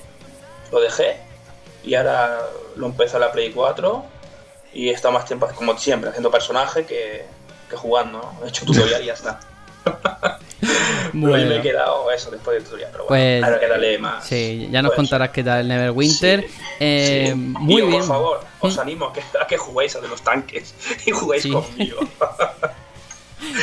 [0.72, 1.18] lo dejé
[1.84, 2.40] y ahora
[2.76, 4.04] lo empecé a la Play 4
[4.74, 7.26] y he estado más tiempo, como siempre, haciendo personaje que,
[7.74, 8.20] que jugando.
[8.40, 8.46] ¿no?
[8.46, 9.40] He hecho tutorial y ya está.
[11.12, 11.62] Pero ahí me he Bueno.
[11.62, 12.90] quedado eso después del tutorial.
[12.92, 14.26] Pero Pues, bueno, ahora que más.
[14.26, 16.42] Sí, ya nos Pues, contarás qué tal el Neverwinter.
[16.42, 16.48] Sí,
[16.80, 17.36] Eh, sí.
[17.36, 18.00] Muy bien.
[18.00, 18.80] Por favor, os Mm.
[18.80, 20.74] animo a que, a que juguéis a de los tanques
[21.06, 21.50] y juguéis Sí.
[21.52, 22.00] conmigo.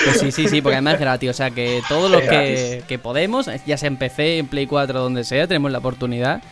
[0.05, 1.31] Pues sí, sí, sí, porque además es gratis.
[1.31, 5.01] O sea que todos los que, que podemos, ya sea en PC, en Play 4,
[5.01, 6.43] donde sea, tenemos la oportunidad.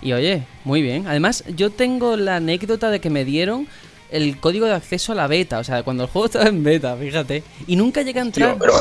[0.00, 1.06] Y oye, muy bien.
[1.06, 3.68] Además, yo tengo la anécdota de que me dieron
[4.12, 5.58] el código de acceso a la beta.
[5.58, 7.42] O sea, cuando el juego estaba en beta, fíjate.
[7.66, 8.50] Y nunca llegué a entrar.
[8.50, 8.74] Tío, pero,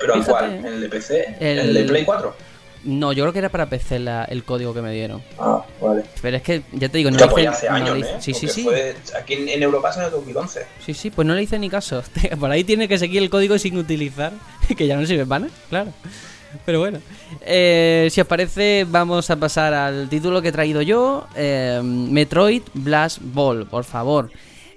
[0.00, 0.54] pero ¿en Fíjate, cuál?
[0.56, 1.36] ¿En el de PC?
[1.40, 2.50] El- ¿En el de Play 4?
[2.82, 5.22] No, yo creo que era para PC la- el código que me dieron.
[5.38, 6.02] Ah, vale.
[6.22, 8.10] Pero es que, ya te digo, no le pues hice, hace no años, le hice-
[8.12, 8.16] ¿eh?
[8.20, 8.62] Sí, sí, Porque sí.
[8.62, 10.60] fue- aquí en, en Europa salió en 2011.
[10.86, 12.02] Sí, sí, pues no le hice ni caso.
[12.40, 14.32] Por ahí tiene que seguir el código sin utilizar,
[14.78, 15.92] que ya no sirve para nada, claro.
[16.64, 16.98] Pero bueno,
[17.42, 22.62] Eh, si os parece, vamos a pasar al título que he traído yo: eh, Metroid
[22.74, 24.30] Blast Ball, por favor.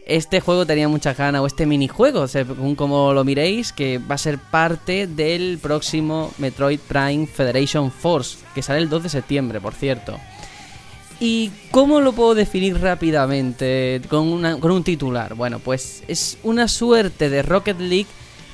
[0.05, 4.17] Este juego tenía muchas ganas, o este minijuego, según como lo miréis, que va a
[4.17, 9.73] ser parte del próximo Metroid Prime Federation Force, que sale el 2 de septiembre, por
[9.73, 10.19] cierto.
[11.21, 15.35] ¿Y cómo lo puedo definir rápidamente con, con un titular?
[15.35, 18.09] Bueno, pues es una suerte de Rocket League,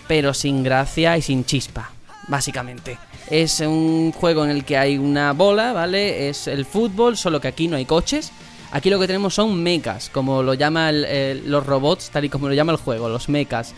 [0.08, 1.92] pero sin gracia y sin chispa,
[2.28, 3.00] básicamente.
[3.32, 6.30] Es un juego en el que hay una bola, ¿vale?
[6.30, 8.32] Es el fútbol, solo que aquí no hay coches.
[8.72, 11.04] Aquí lo que tenemos son mechas, como lo llaman
[11.46, 13.74] los robots, tal y como lo llama el juego, los mechas.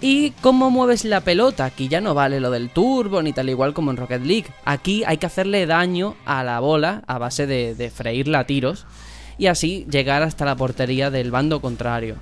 [0.00, 1.64] ¿Y cómo mueves la pelota?
[1.64, 4.46] Aquí ya no vale lo del turbo ni tal igual como en Rocket League.
[4.64, 8.86] Aquí hay que hacerle daño a la bola a base de, de freírla a tiros
[9.38, 12.16] y así llegar hasta la portería del bando contrario.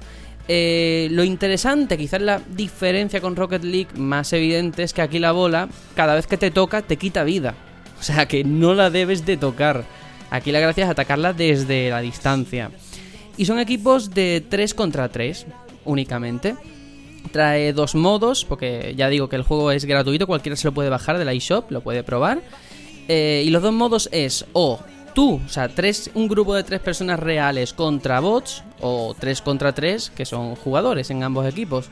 [0.49, 5.33] Eh, lo interesante, quizás la diferencia con Rocket League más evidente es que aquí la
[5.33, 7.55] bola, cada vez que te toca, te quita vida.
[7.99, 9.85] O sea que no la debes de tocar.
[10.31, 12.71] Aquí la gracia es atacarla desde la distancia.
[13.37, 15.47] Y son equipos de 3 contra 3
[15.85, 16.57] únicamente.
[17.33, 20.91] Trae dos modos, porque ya digo que el juego es gratuito, cualquiera se lo puede
[20.91, 22.41] bajar de la eShop, lo puede probar.
[23.09, 24.81] Eh, y los dos modos es o
[25.15, 29.73] tú, o sea, tres, un grupo de tres personas reales contra bots, o tres contra
[29.73, 31.89] tres, que son jugadores en ambos equipos.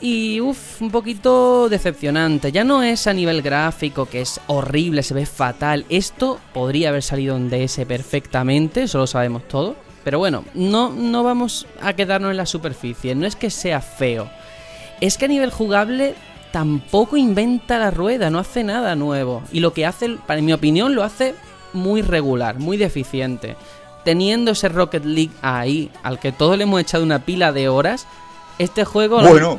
[0.00, 2.52] Y uff, un poquito decepcionante.
[2.52, 5.86] Ya no es a nivel gráfico, que es horrible, se ve fatal.
[5.88, 9.74] Esto podría haber salido en DS perfectamente, eso lo sabemos todo.
[10.04, 13.14] Pero bueno, no, no vamos a quedarnos en la superficie.
[13.14, 14.28] No es que sea feo.
[15.00, 16.14] Es que a nivel jugable
[16.52, 19.42] tampoco inventa la rueda, no hace nada nuevo.
[19.50, 21.34] Y lo que hace, para en mi opinión, lo hace
[21.72, 23.56] muy regular, muy deficiente.
[24.06, 28.06] teniendo ese Rocket League ahí, al que todos le hemos echado una pila de horas,
[28.56, 29.20] este juego...
[29.20, 29.58] Bueno,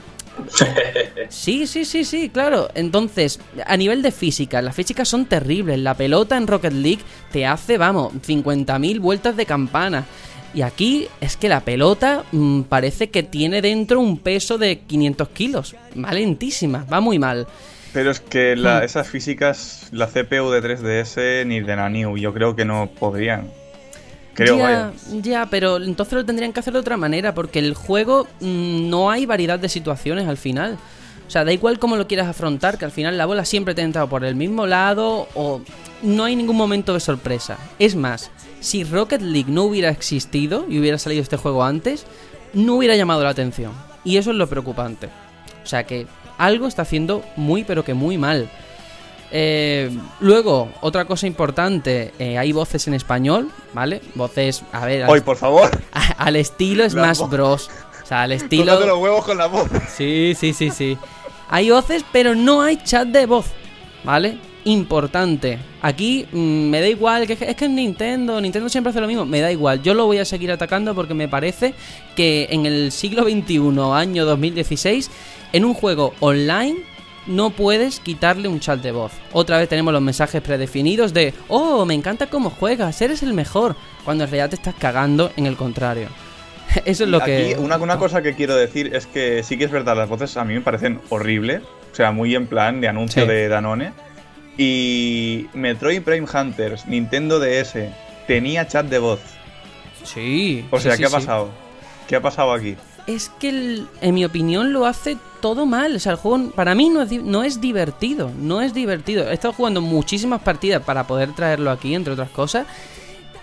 [1.30, 2.70] Sí, sí, sí, sí, claro.
[2.76, 5.80] Entonces, a nivel de física, las físicas son terribles.
[5.80, 10.06] La pelota en Rocket League te hace, vamos, 50.000 vueltas de campana.
[10.54, 15.30] Y aquí es que la pelota mm, parece que tiene dentro un peso de 500
[15.30, 15.76] kilos.
[16.04, 17.48] Va lentísima, va muy mal.
[17.94, 18.84] pero es que la- Hmm.
[18.84, 23.50] esas físicas, la CPU de 3DS ni de la New, yo creo que no podrían.
[24.38, 24.94] Creo, ya, vaya.
[25.24, 29.10] ya, pero entonces lo tendrían que hacer de otra manera, porque el juego mm, no
[29.10, 30.78] hay variedad de situaciones al final.
[31.28, 33.82] O sea, da igual cómo lo quieras afrontar, que al final la bola siempre te
[33.82, 35.62] ha entrado por el mismo lado o
[36.04, 37.58] no hay ningún momento de sorpresa.
[37.80, 42.06] Es más, si Rocket League no hubiera existido y hubiera salido este juego antes,
[42.54, 43.72] no hubiera llamado la atención.
[44.04, 45.08] Y eso es lo preocupante.
[45.64, 46.06] O sea que
[46.38, 48.50] algo está haciendo muy pero que muy mal.
[49.32, 54.02] Eh, luego, otra cosa importante, eh, hay voces en español, ¿vale?
[54.16, 55.70] Voces, a ver, al, Hoy, por favor,
[56.18, 57.22] al estilo Smash.
[57.30, 57.70] Bros.
[58.04, 58.80] O sea, al estilo...
[58.86, 59.68] los huevos con la voz.
[59.90, 60.98] Sí, sí, sí, sí.
[61.50, 63.48] Hay voces, pero no hay chat de voz,
[64.06, 64.38] ¿vale?
[64.64, 65.60] Importante.
[65.82, 69.02] Aquí mm, me da igual, que es que es que es Nintendo, Nintendo siempre hace
[69.02, 69.82] lo mismo, me da igual.
[69.82, 71.74] Yo lo voy a seguir atacando porque me parece
[72.16, 73.60] que en el siglo XXI,
[73.94, 75.12] año 2016,
[75.52, 76.78] en un juego online
[77.28, 79.12] no puedes quitarle un chat de voz.
[79.34, 83.76] Otra vez tenemos los mensajes predefinidos de, oh, me encanta cómo juegas, eres el mejor,
[84.06, 86.08] cuando en realidad te estás cagando en el contrario.
[86.86, 87.56] Eso es lo Aquí, que...
[87.60, 90.44] una, una cosa que quiero decir es que sí que es verdad, las voces a
[90.44, 91.62] mí me parecen horribles.
[91.92, 93.28] O sea, muy en plan de anuncio Sí.
[93.28, 93.92] de Danone.
[94.58, 97.76] Y Metroid Prime Hunters, Nintendo DS,
[98.28, 99.20] tenía chat de voz.
[100.04, 100.66] Sí.
[100.72, 101.50] O sea, sí, ¿qué ha pasado?
[102.08, 102.76] ¿Qué ha pasado aquí?
[103.08, 105.96] Es que, el- en mi opinión, lo hace todo mal.
[105.96, 108.32] O sea, el juego para mí no es, no es divertido.
[108.40, 109.30] No es divertido.
[109.30, 112.68] He estado jugando muchísimas partidas para poder traerlo aquí, entre otras cosas.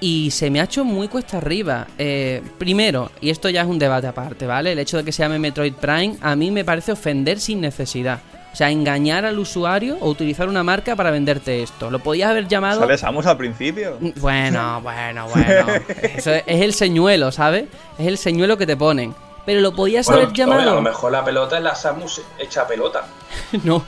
[0.01, 1.87] Y se me ha hecho muy cuesta arriba.
[1.97, 4.73] Eh, primero, y esto ya es un debate aparte, ¿vale?
[4.73, 8.21] El hecho de que se llame Metroid Prime a mí me parece ofender sin necesidad.
[8.53, 11.91] O sea, engañar al usuario o utilizar una marca para venderte esto.
[11.91, 12.81] Lo podías haber llamado...
[12.81, 13.97] ¿Sale Samus al principio?
[14.21, 15.67] Bueno, bueno, bueno.
[16.03, 17.65] Eso es, es el señuelo, ¿sabes?
[17.99, 19.13] Es el señuelo que te ponen.
[19.47, 20.75] Pero lo podías Bueno, haber hombre, a llamado.
[20.77, 23.07] lo mejor la pelota es la Samus hecha pelota.
[23.63, 23.85] No,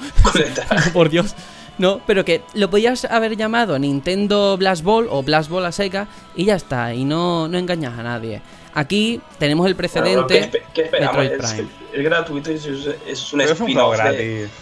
[0.92, 1.34] por Dios.
[1.78, 6.08] No, pero que lo podías haber llamado Nintendo Blast Ball o Blast Ball a seca
[6.34, 8.40] y ya está, y no, no engañas a nadie.
[8.74, 9.78] Aquí tenemos el Bueno,
[10.26, 11.16] precedente ¿qué, qué esperamos?
[11.16, 11.68] Metroid Es, Prime.
[11.92, 12.66] es gratuito y es,
[13.06, 13.94] es un Pero es un spin-off.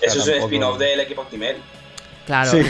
[0.01, 1.57] Eso es un spin-off del equipo Optimal.
[2.27, 2.51] Claro.
[2.51, 2.63] Sí.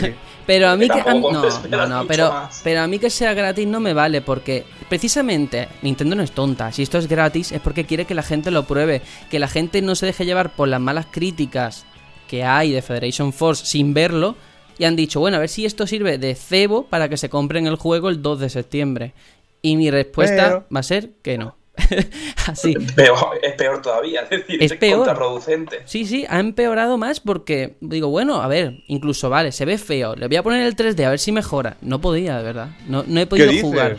[0.45, 2.61] Pero a mí que a no, no, no, pero más.
[2.63, 6.71] pero a mí que sea gratis no me vale porque precisamente Nintendo no es tonta.
[6.71, 9.81] Si esto es gratis es porque quiere que la gente lo pruebe, que la gente
[9.81, 11.85] no se deje llevar por las malas críticas
[12.27, 14.35] que hay de Federation Force sin verlo
[14.77, 17.65] y han dicho, bueno, a ver si esto sirve de cebo para que se compren
[17.65, 19.13] el juego el 2 de septiembre.
[19.61, 21.55] Y mi respuesta Pero- va a ser que no.
[22.47, 22.73] Así.
[22.95, 24.97] Peor, es peor todavía, es decir, Es es, peor.
[24.99, 25.81] contraproducente.
[25.85, 30.15] Sí, sí, ha empeorado más porque digo, bueno, a ver, incluso vale, se ve feo,
[30.15, 31.77] le voy a poner el 3D a ver si mejora.
[31.81, 32.69] No podía, de verdad.
[32.87, 33.63] No, no he ¿Qué podido dices?
[33.63, 33.97] jugar.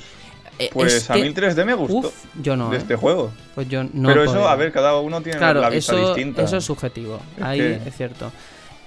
[0.58, 2.70] Eh, Pues es a que- mí el 3D me gustó Uf, yo no.
[2.70, 2.80] de eh.
[2.80, 3.30] este juego.
[3.54, 4.08] Pues yo no.
[4.08, 6.42] Pero eso, a ver, cada uno tiene Claro, la vista eso, distinta.
[6.42, 7.20] eso es subjetivo.
[7.36, 8.32] Es Ahí que- es cierto.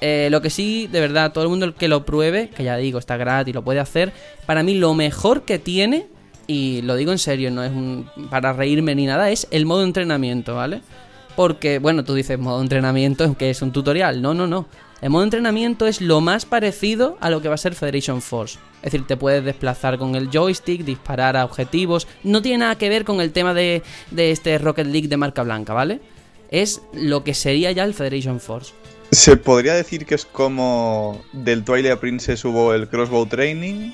[0.01, 2.77] Eh, lo que sí, de verdad, todo el mundo el que lo pruebe, que ya
[2.77, 4.11] digo, está gratis, lo puede hacer.
[4.47, 6.07] Para mí, lo mejor que tiene,
[6.49, 9.83] y lo digo en serio, no es un, para reírme ni nada, es el modo
[9.83, 10.81] entrenamiento, ¿vale?
[11.35, 14.23] Porque, bueno, tú dices modo entrenamiento, que es un tutorial.
[14.23, 14.65] No, no, no.
[14.99, 18.57] El modo entrenamiento es lo más parecido a lo que va a ser Federation Force.
[18.77, 22.07] Es decir, te puedes desplazar con el joystick, disparar a objetivos.
[22.23, 25.43] No tiene nada que ver con el tema de, de este Rocket League de marca
[25.43, 26.01] blanca, ¿vale?
[26.49, 28.73] Es lo que sería ya el Federation Force.
[29.11, 33.91] Se podría decir que es como del Twilight Princess hubo el Crossbow Training.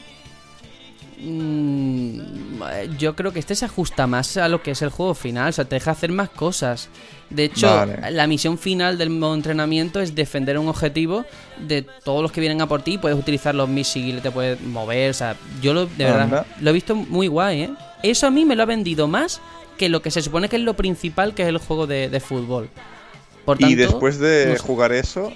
[1.18, 2.20] Mm,
[2.98, 5.52] yo creo que este se ajusta más a lo que es el juego final, o
[5.52, 6.90] sea, te deja hacer más cosas.
[7.30, 8.12] De hecho, Vale.
[8.12, 11.26] la misión final del modo entrenamiento es defender un objetivo
[11.58, 12.98] de todos los que vienen a por ti.
[12.98, 16.74] Puedes utilizar los misiles, te puedes mover, o sea, yo lo, de verdad lo he
[16.74, 17.70] visto muy guay, ¿eh?
[18.04, 19.42] Eso a mí me lo ha vendido más
[19.78, 22.20] que lo que se supone que es lo principal, que es el juego de, de
[22.20, 22.70] fútbol.
[23.46, 24.60] Por y después de no sé.
[24.60, 25.32] jugar eso.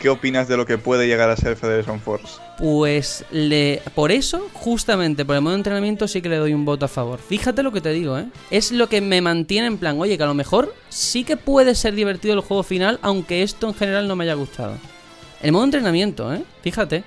[0.00, 2.38] ¿Qué opinas de lo que puede llegar a ser Federation Force?
[2.58, 6.64] Pues le, por eso, justamente por el modo de entrenamiento, sí que le doy un
[6.64, 7.18] voto a favor.
[7.18, 8.26] Fíjate lo que te digo, ¿eh?
[8.50, 11.74] Es lo que me mantiene en plan, oye, que a lo mejor sí que puede
[11.74, 14.74] ser divertido el juego final, aunque esto en general no me haya gustado.
[15.42, 16.42] El modo de entrenamiento, ¿eh?
[16.62, 17.04] Fíjate.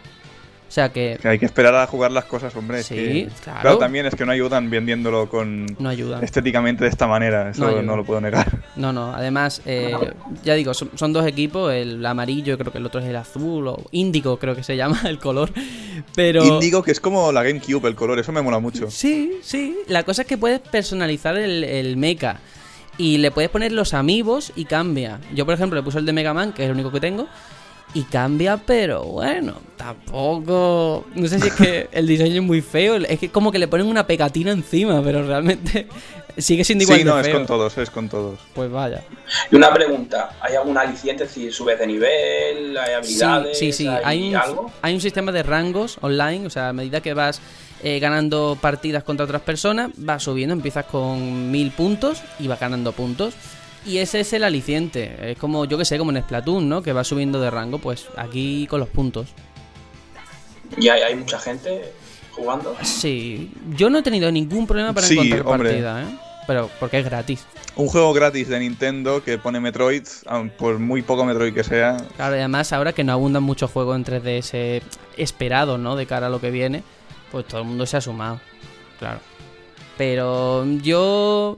[0.74, 2.82] O sea que Que hay que esperar a jugar las cosas, hombre.
[2.82, 3.78] Sí, que- claro.
[3.78, 6.20] también es que no ayudan vendiéndolo con no ayuda.
[6.24, 7.52] estéticamente de esta manera.
[7.52, 8.48] Eso No no, lo puedo negar.
[8.76, 9.94] No, no, además, eh,
[10.44, 13.68] ya digo, son, son dos equipos, el amarillo, creo que el otro es el azul,
[13.68, 15.52] o índigo creo que se llama el color,
[16.16, 16.44] pero...
[16.44, 18.90] Índigo, que es como la GameCube, el color, eso me mola mucho.
[18.90, 22.40] Sí, sí, la cosa es que puedes personalizar el, el mecha
[22.98, 25.20] y le puedes poner los amigos y cambia.
[25.36, 27.28] Yo, por ejemplo, le puse el de Mega Man, que es el único que tengo,
[27.94, 31.06] y cambia, pero bueno, tampoco...
[31.16, 33.68] No sé si es que el diseño es muy feo, es que como que le
[33.68, 35.88] ponen una pegatina encima, pero realmente
[36.38, 37.36] sigue siendo igual Sí, de no, es feo.
[37.36, 38.40] con todos, es con todos.
[38.54, 39.04] Pues vaya.
[39.52, 41.24] Y una pregunta, ¿hay algún aliciente?
[41.26, 43.88] Es decir, subes de nivel, hay Sí, habilidades, sí, sí.
[43.88, 44.72] hay, Hay un, algo.
[44.82, 47.42] hay un sistema de rangos online, o sea, a medida que vas
[47.84, 52.92] eh, ganando partidas contra otras personas, vas subiendo, empiezas con mil puntos y vas ganando
[52.94, 53.34] puntos.
[53.86, 55.32] Y ese es el aliciente.
[55.32, 56.82] Es como, yo que sé, como en Splatoon, ¿no?
[56.82, 59.30] Que va subiendo de rango, pues aquí con los puntos.
[60.78, 61.92] Y hay, hay mucha gente
[62.32, 62.76] jugando.
[62.82, 65.70] Sí, yo no he tenido ningún problema para Sí, encontrar hombre.
[65.70, 66.20] partida, ¿eh?
[66.48, 67.46] Pero porque es gratis.
[67.76, 71.98] Un juego gratis de Nintendo que pone Metroid, aun por muy poco Metroid que sea.
[72.16, 74.82] Claro, y además ahora que no abundan muchos juegos en 3DS
[75.18, 75.96] esperados, ¿no?
[75.96, 76.84] De cara a lo que viene,
[77.32, 78.40] pues todo el mundo se ha sumado.
[79.00, 79.20] Claro.
[79.98, 81.58] Pero yo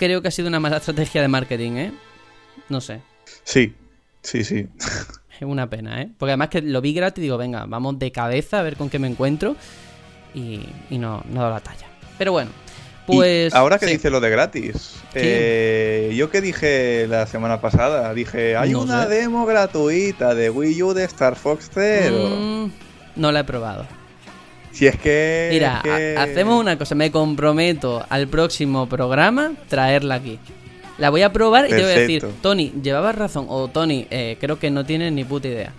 [0.00, 1.92] creo que ha sido una mala estrategia de marketing, ¿eh?
[2.70, 3.02] No sé.
[3.44, 3.74] Sí,
[4.22, 4.66] sí, sí.
[5.38, 6.10] Es una pena, ¿eh?
[6.18, 8.88] Porque además que lo vi gratis y digo, venga, vamos de cabeza a ver con
[8.90, 9.56] qué me encuentro.
[10.34, 11.86] Y, y no, no he dado la talla.
[12.18, 12.50] Pero bueno,
[13.08, 13.54] Y pues...
[13.54, 13.92] ahora que sí.
[13.92, 19.04] dice lo de gratis, eh, yo que dije la semana pasada, dije, hay No una
[19.04, 19.08] sé.
[19.10, 22.28] demo gratuita de Wii U de Star Fox Zero.
[22.38, 22.70] Mm,
[23.16, 23.86] no la he probado.
[24.72, 25.48] Si es que...
[25.52, 30.38] Mira, es que- ha- hacemos una cosa, me comprometo al próximo programa traerla aquí.
[30.98, 32.42] La voy a probar y te voy a decir, Perfecto.
[32.42, 35.72] Tony, llevabas razón, o Tony, eh, creo que no tienes ni puta idea.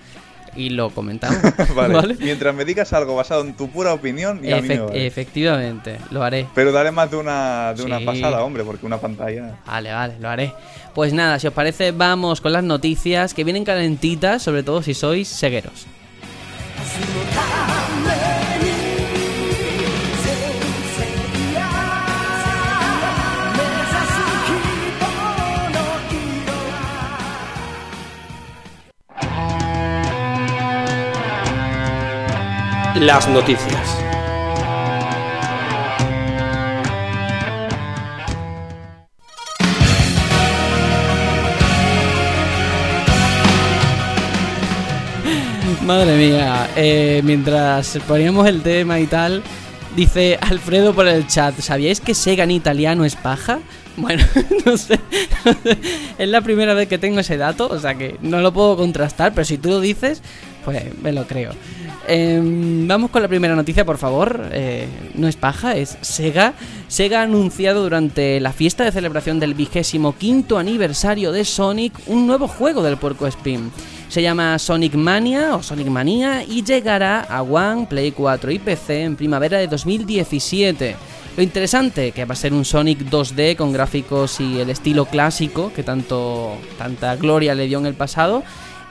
[0.56, 1.40] Y lo comentamos.
[1.76, 1.94] vale.
[1.94, 2.18] ¿vale?
[2.20, 5.06] Mientras me digas algo basado en tu pura opinión, y a mí vale.
[5.08, 6.48] efectivamente, lo haré.
[6.56, 9.58] Pero dale más de una, de una pasada, hombre, porque una pantalla...
[9.66, 10.54] Vale, vale, lo haré.
[10.94, 14.94] Pues nada, si os parece, vamos con las noticias que vienen calentitas, sobre todo si
[14.94, 15.86] sois segueros.
[33.02, 33.98] Las noticias.
[45.84, 49.42] Madre mía, eh, mientras poníamos el tema y tal,
[49.96, 53.62] dice Alfredo por el chat, ¿sabíais que Sega en italiano es paja?
[53.98, 54.24] Bueno,
[54.66, 55.00] no sé,
[56.20, 59.34] es la primera vez que tengo ese dato, o sea que no lo puedo contrastar,
[59.34, 60.22] pero si tú lo dices,
[60.64, 61.54] pues me lo creo.
[62.08, 64.50] Em, vamos con la primera noticia, por favor.
[64.52, 66.54] Eh, no es paja, es Sega.
[66.88, 72.28] Sega ha anunciado durante la fiesta de celebración del vigésimo quinto aniversario de Sonic un
[72.28, 73.72] nuevo juego del puerco Spin.
[74.10, 79.04] Se llama Sonic Mania o Sonic Mania y llegará a One, Play 4 y PC
[79.04, 80.96] en primavera de 2017.
[81.38, 85.72] Lo interesante que va a ser un Sonic 2D con gráficos y el estilo clásico
[85.74, 88.44] que tanto tanta gloria le dio en el pasado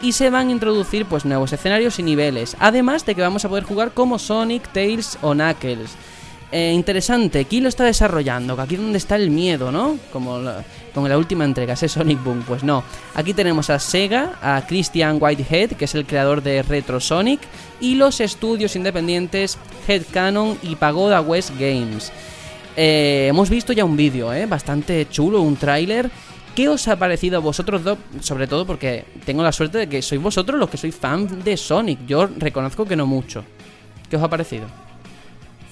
[0.02, 3.48] y se van a introducir pues nuevos escenarios y niveles, además de que vamos a
[3.48, 5.90] poder jugar como Sonic, Tails o Knuckles.
[6.52, 8.60] Eh, interesante, ¿quién lo está desarrollando?
[8.60, 9.96] Aquí es donde está el miedo, ¿no?
[10.12, 10.64] Como la-
[10.96, 12.42] la última entrega, ese Sonic Boom.
[12.44, 12.82] Pues no,
[13.14, 17.38] aquí tenemos a Sega, a Christian Whitehead, que es el creador de Retro Sonic,
[17.80, 22.10] y los estudios independientes Headcanon y Pagoda West Games.
[22.76, 24.46] Eh, hemos visto ya un vídeo, ¿eh?
[24.46, 26.10] Bastante chulo, un tráiler.
[26.54, 27.98] ¿Qué os ha parecido a vosotros dos?
[28.20, 31.56] Sobre todo porque tengo la suerte de que sois vosotros los que sois fan de
[31.56, 32.04] Sonic.
[32.06, 33.44] Yo reconozco que no mucho.
[34.10, 34.66] ¿Qué os ha parecido?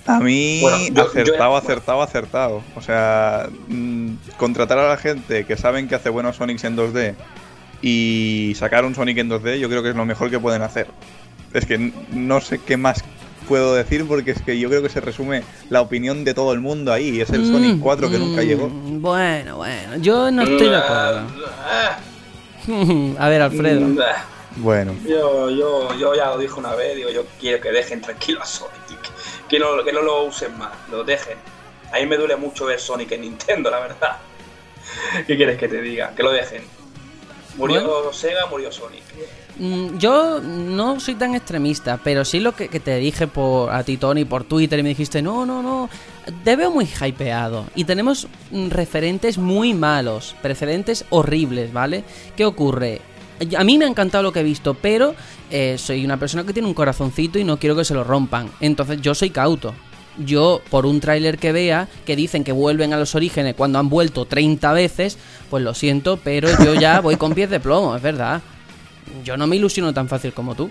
[0.07, 2.63] A mí, Bueno, yo- acertado, yo- acertado, acertado.
[2.77, 7.15] O sea, mm, contratar a la gente que saben que hace buenos Sonics en 2D
[7.83, 10.87] y sacar un Sonic en 2D, yo creo que es lo mejor que pueden hacer.
[11.53, 13.03] Es que no sé qué más
[13.49, 16.61] puedo decir porque es que yo creo que se resume la opinión de todo el
[16.61, 17.21] mundo ahí.
[17.21, 18.69] Es el Sonic Mm, 4 que nunca mm, llegó.
[18.69, 21.23] Bueno, bueno, yo no estoy de acuerdo.
[23.19, 23.81] a ver, Alfredo.
[23.81, 23.99] Mm,
[24.57, 28.43] Bueno, Yo, yo, yo ya lo dije una vez, digo, yo quiero que dejen tranquilo
[28.43, 28.99] a Sonic,
[29.49, 31.39] que no, que no lo usen más, lo dejen.
[31.93, 34.17] A mí me duele mucho ver Sonic en Nintendo, la verdad.
[35.27, 36.13] ¿Qué quieres que te diga?
[36.15, 36.63] Que lo dejen.
[37.57, 38.13] Murió Bueno.
[38.13, 39.03] Sega, murió Sonic.
[39.59, 43.97] Mm, Yo no soy tan extremista, pero sí lo que, te dije por a ti,
[43.97, 45.91] Tony, por Twitter, y me dijiste, no, no, no,
[46.45, 47.67] te veo muy hypeado.
[47.75, 52.05] Y tenemos mm, referentes muy malos, precedentes horribles, ¿vale?
[52.37, 53.01] ¿Qué ocurre?
[53.57, 55.15] A mí me ha encantado lo que he visto, pero
[55.51, 58.51] eh, soy una persona que tiene un corazoncito y no quiero que se lo rompan.
[58.61, 59.75] Entonces yo soy cauto.
[60.25, 63.89] Yo, por un tráiler que vea, que dicen que vuelven a los orígenes cuando han
[63.89, 65.17] vuelto 30 veces,
[65.49, 68.43] pues lo siento, pero yo ya voy con pies de plomo, es verdad.
[69.25, 70.71] Yo no me ilusiono tan fácil como tú.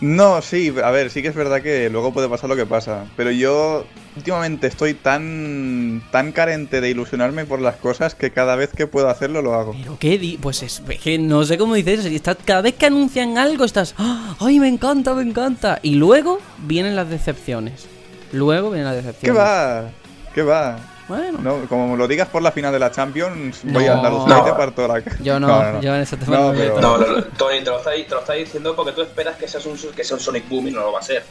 [0.00, 3.06] No, sí, a ver, sí que es verdad que luego puede pasar lo que pasa.
[3.16, 8.70] Pero yo últimamente estoy tan tan carente de ilusionarme por las cosas que cada vez
[8.76, 9.72] que puedo hacerlo lo hago.
[9.72, 12.74] Pero qué di pues es, es que no sé cómo dices, si estás- cada vez
[12.74, 17.86] que anuncian algo estás, "Ah, ay, me encanta, me encanta, y luego vienen las decepciones.
[18.32, 19.40] Luego vienen las ¿Qué decepciones.
[19.42, 19.90] va?
[20.34, 20.78] ¿Qué va?
[21.08, 23.92] Bueno, No, como lo digas por la final de la Champions, voy No.
[23.92, 24.56] a y te No.
[24.56, 26.80] parto la yo no, yo en ese tema No, no, pero-.
[26.80, 29.46] No, no, no, Tony, te lo, está, te lo está diciendo porque tú esperas que,
[29.46, 31.24] seas un, que sea un Sonic Boom y no lo va a ser.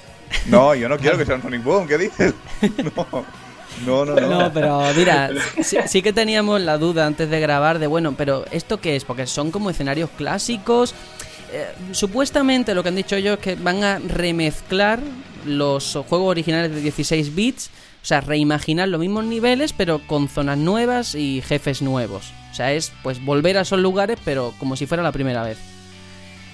[0.47, 2.33] No, yo no quiero que sea un Sonic Boom, ¿qué dices?
[3.85, 4.21] No, no, no.
[4.21, 4.39] no.
[4.43, 5.29] No, pero mira,
[5.61, 9.03] sí, sí que teníamos la duda antes de grabar de, bueno, pero ¿esto qué es?
[9.03, 10.93] Porque son como escenarios clásicos.
[11.51, 14.99] Eh, supuestamente lo que han dicho ellos es que van a remezclar
[15.45, 17.69] los juegos originales de 16 bits,
[18.05, 22.31] o sea, reimaginar los mismos niveles, pero con zonas nuevas y jefes nuevos.
[22.51, 25.57] O sea, es pues volver a esos lugares, pero como si fuera la primera vez.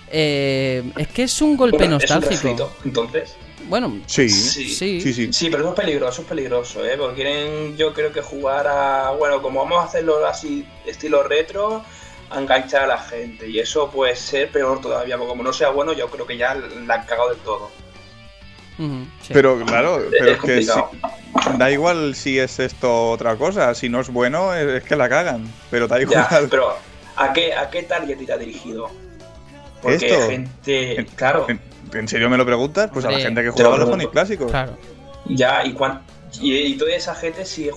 [0.09, 2.31] Eh, es que es un golpe Bueno, es un nostálgico.
[2.47, 3.35] refrito, entonces.
[3.67, 4.69] Bueno, Sí, Sí.
[4.69, 5.01] sí.
[5.01, 5.33] sí, sí.
[5.33, 6.95] Sí, pero eso es peligroso, es peligroso, ¿eh?
[6.97, 9.11] Porque quieren, yo creo que jugar a.
[9.11, 11.83] Bueno, como vamos a hacerlo así, estilo retro,
[12.29, 13.49] a enganchar a la gente.
[13.49, 16.55] Y eso puede ser peor todavía, porque como no sea bueno, yo creo que ya
[16.55, 17.69] la han cagado del todo.
[19.21, 19.33] Sí.
[19.33, 20.65] Pero claro, pero es que
[21.57, 23.73] da igual si es esto otra cosa.
[23.75, 25.43] Si no es bueno, es es que la cagan.
[25.69, 26.47] Pero da Ya, igual.
[26.51, 26.75] pero
[27.15, 28.89] ¿a qué, ¿a qué target irá dirigido?
[29.81, 30.27] Porque ¿Esto?
[30.29, 30.99] gente.
[30.99, 31.59] En- Claro, ¿En,
[31.93, 32.89] en serio me lo preguntas?
[32.93, 33.89] Pues a la gente que te lo jugaba los.
[33.89, 34.49] Sonic clásicos.
[34.51, 34.77] Claro.
[35.27, 35.75] ya, y,
[36.41, 37.71] y, y toda esa gente sigue,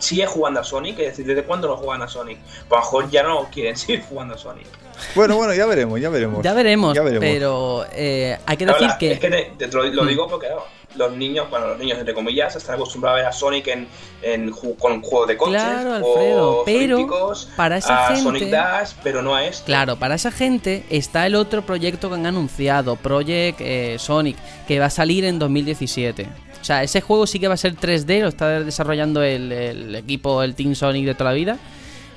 [0.00, 2.38] sigue jugando a Sonic, es decir, ¿desde cuándo no juegan a Sonic?
[2.68, 4.66] Pues a lo mejor ya no quieren seguir jugando a Sonic.
[5.14, 6.42] Bueno, bueno, ya veremos, ya veremos.
[6.42, 7.24] Ya veremos, Ya veremos.
[7.24, 9.12] pero eh, hay que decir verdad, que...
[9.12, 10.08] Es que te- te lo, lo Hmm.
[10.08, 10.48] digo porque
[10.96, 15.00] los niños, bueno, los niños entre comillas, están acostumbrados a ver a Sonic en, con
[15.00, 19.34] juegos de coches, Claro, Alfredo, pero olímpicos, para esa a gente- Sonic Dash, pero no
[19.34, 19.64] a esto.
[19.64, 24.36] Claro, para esa gente está el otro proyecto que han anunciado, Project eh, Sonic,
[24.66, 26.26] que va a salir en 2017.
[26.60, 29.94] O sea, ese juego sí que va a ser 3D, lo está desarrollando el, el
[29.94, 31.58] equipo, el Team Sonic de toda la vida.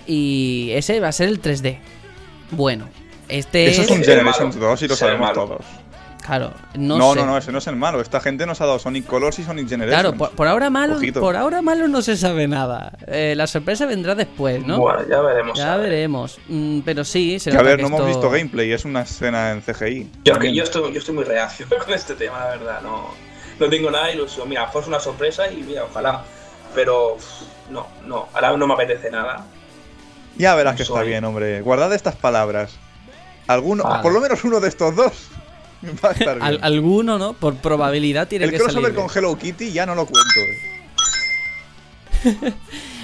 [0.06, 1.78] Y ese va a ser el 3D.
[2.52, 2.88] Bueno,
[3.30, 4.68] este Eso es un Es Generations malo.
[4.70, 5.46] 2 y lo sabemos malo.
[5.48, 5.66] todos.
[6.26, 7.20] Claro, no, No, sé.
[7.20, 8.00] no, no, ese no es el malo.
[8.00, 10.02] Esta gente nos ha dado Sonic Colors y Sonic Generations.
[10.02, 11.20] Claro, por, por ahora malo, Ojito.
[11.20, 12.98] por ahora malo no se sabe nada.
[13.08, 14.80] Eh, la sorpresa vendrá después, ¿no?
[14.80, 15.58] Bueno, ya veremos.
[15.58, 16.38] ya veremos.
[16.48, 19.52] Mm, pero sí, se Que a ver, que no hemos visto gameplay, es una escena
[19.52, 20.10] en CGI.
[20.24, 22.82] Yo, es que yo, estoy, yo estoy muy reacio con este tema, la verdad.
[22.84, 23.10] No,
[23.60, 24.48] no tengo nada de ilusión.
[24.50, 26.24] Mira, fue una sorpresa y mira, ojalá.
[26.76, 27.18] Pero
[27.70, 29.46] no, no, ahora no me apetece nada.
[30.38, 31.62] Ya verás que está bien, hombre.
[31.62, 32.78] Guardad estas palabras.
[33.48, 34.02] Alguno, Vale.
[34.02, 35.12] por lo menos uno de estos dos
[36.04, 36.42] va a estar bien.
[36.48, 37.34] Al- alguno, ¿no?
[37.34, 38.96] Por probabilidad tiene el que crossover salir.
[38.96, 39.18] con bien.
[39.18, 40.40] Hello Kitty ya no lo cuento.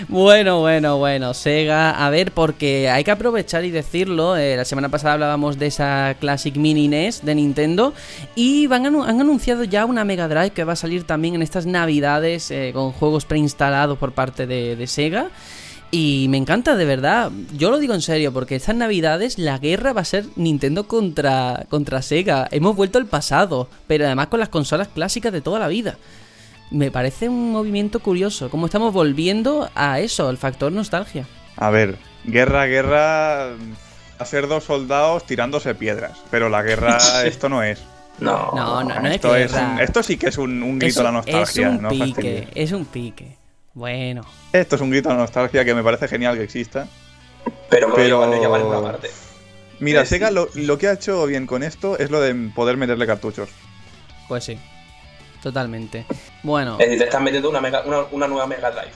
[0.07, 4.88] Bueno, bueno, bueno, Sega, a ver, porque hay que aprovechar y decirlo, eh, la semana
[4.88, 7.93] pasada hablábamos de esa Classic Mini NES de Nintendo
[8.34, 12.49] y han anunciado ya una Mega Drive que va a salir también en estas navidades
[12.49, 15.30] eh, con juegos preinstalados por parte de, de Sega.
[15.91, 17.32] Y me encanta, de verdad.
[17.57, 21.65] Yo lo digo en serio, porque estas navidades la guerra va a ser Nintendo contra,
[21.67, 22.47] contra Sega.
[22.51, 25.97] Hemos vuelto al pasado, pero además con las consolas clásicas de toda la vida.
[26.72, 31.26] Me parece un movimiento curioso, como estamos volviendo a eso, al factor nostalgia.
[31.57, 33.49] A ver, guerra, guerra.
[34.20, 36.17] A ser dos soldados tirándose piedras.
[36.30, 37.82] Pero la guerra, esto no es.
[38.20, 39.70] No, No, no, no es esto, es guerra.
[39.72, 41.70] un- esto sí que es un, un grito Es a la nostalgia.
[41.70, 43.38] Es un no pique, es un pique.
[43.74, 46.88] Bueno, Esto es un grito a la nostalgia que me parece genial que exista.
[47.70, 49.09] pero me pero- lo en una parte.
[49.80, 50.09] Mira, Eh, sí.
[50.15, 53.49] Sega lo, lo que ha hecho bien con esto es lo de poder meterle cartuchos.
[54.28, 54.59] pues sí.
[55.43, 56.05] Totalmente.
[56.43, 58.91] Bueno, Es decir, te están metiendo una, mega- una, una nueva Mega Drive.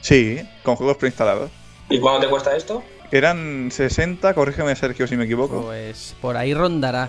[0.00, 1.50] Sí, con juegos preinstalados.
[1.88, 2.82] ¿Y cuánto te cuesta esto?
[3.12, 5.62] Eran 60, corrígeme Sergio si me equivoco.
[5.62, 7.08] pues por ahí rondará.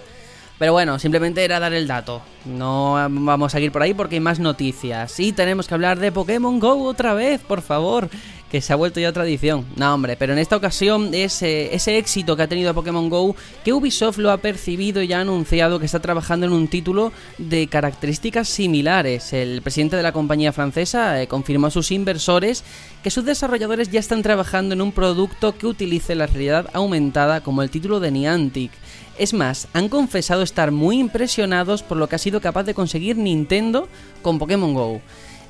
[0.60, 2.22] Pero bueno, simplemente era dar el dato.
[2.46, 5.20] No vamos a seguir por ahí porque hay más noticias.
[5.20, 8.10] Y tenemos que hablar de Pokémon Go otra vez, por favor.
[8.52, 9.66] Que se ha vuelto ya tradición.
[9.76, 13.36] No, hombre, pero en esta ocasión ese, ese éxito que ha tenido Pokémon Go,
[13.66, 17.68] que Ubisoft lo ha percibido y ha anunciado que está trabajando en un título de
[17.68, 19.34] características similares.
[19.34, 22.64] El presidente de la compañía francesa eh, confirmó a sus inversores
[23.04, 27.64] que sus desarrolladores ya están trabajando en un producto que utilice la realidad aumentada como
[27.64, 28.72] el título de Niantic.
[29.18, 33.18] Es más, han confesado estar muy impresionados por lo que ha sido capaz de conseguir
[33.18, 33.88] Nintendo
[34.22, 35.02] con Pokémon Go.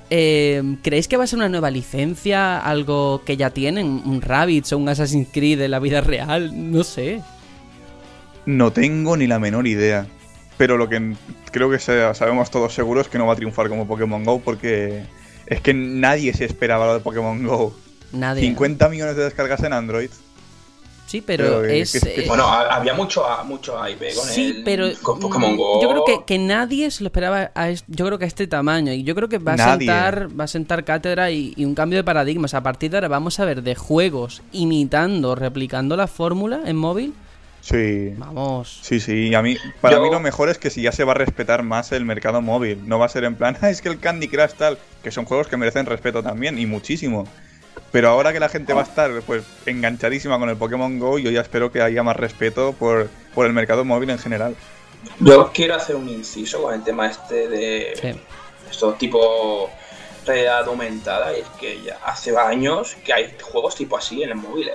[0.10, 2.60] Eh, ¿Creéis que va a ser una nueva licencia?
[2.60, 3.88] ¿Algo que ya tienen?
[4.06, 6.52] ¿Un Rabbids o un Assassin's Creed de la vida real?
[6.72, 7.22] No sé.
[8.46, 10.08] No tengo ni la menor idea.
[10.58, 11.14] Pero lo que
[11.52, 14.40] creo que se- sabemos todos seguros es que no va a triunfar como Pokémon Go
[14.40, 15.04] porque
[15.46, 17.76] es que nadie se esperaba lo de Pokémon Go.
[18.14, 18.42] Nadie.
[18.44, 20.10] 50 millones de descargas en Android.
[21.08, 21.92] Sí, pero, Pero que- es.
[21.94, 25.56] que- que- eh, Bueno, ha- había mucho, mucho hype con Sí, el- pero con Pokémon
[25.56, 25.82] Go.
[25.82, 28.46] yo creo que, que nadie se lo esperaba a es- yo creo que a este
[28.46, 29.88] tamaño y yo creo que va a Nadie.
[29.88, 33.08] sentar va a sentar cátedra y, y un cambio de paradigmas a partir de ahora
[33.08, 37.14] vamos a ver de juegos imitando replicando la fórmula en móvil
[37.62, 38.14] Sí.
[38.18, 40.92] vamos Sí, sí, y a mí, para Yo- mí lo mejor es que si ya
[40.92, 43.70] se va a respetar más el mercado móvil, no va a ser en plan, "Ah,
[43.70, 47.26] es que el Candy Crush tal, que son juegos que merecen respeto también, y muchísimo.
[47.92, 51.32] Pero ahora que la gente va a estar pues enganchadísima con el Pokémon Go, yo
[51.32, 54.56] ya espero que haya más respeto por, por el mercado móvil en general.
[55.20, 58.22] Yo quiero hacer un inciso con el tema este de Sí.
[58.70, 59.70] estos tipo
[60.26, 61.36] realidad aumentada.
[61.38, 64.74] Y es que ya hace años que hay juegos tipo así en el móvil, ¿eh?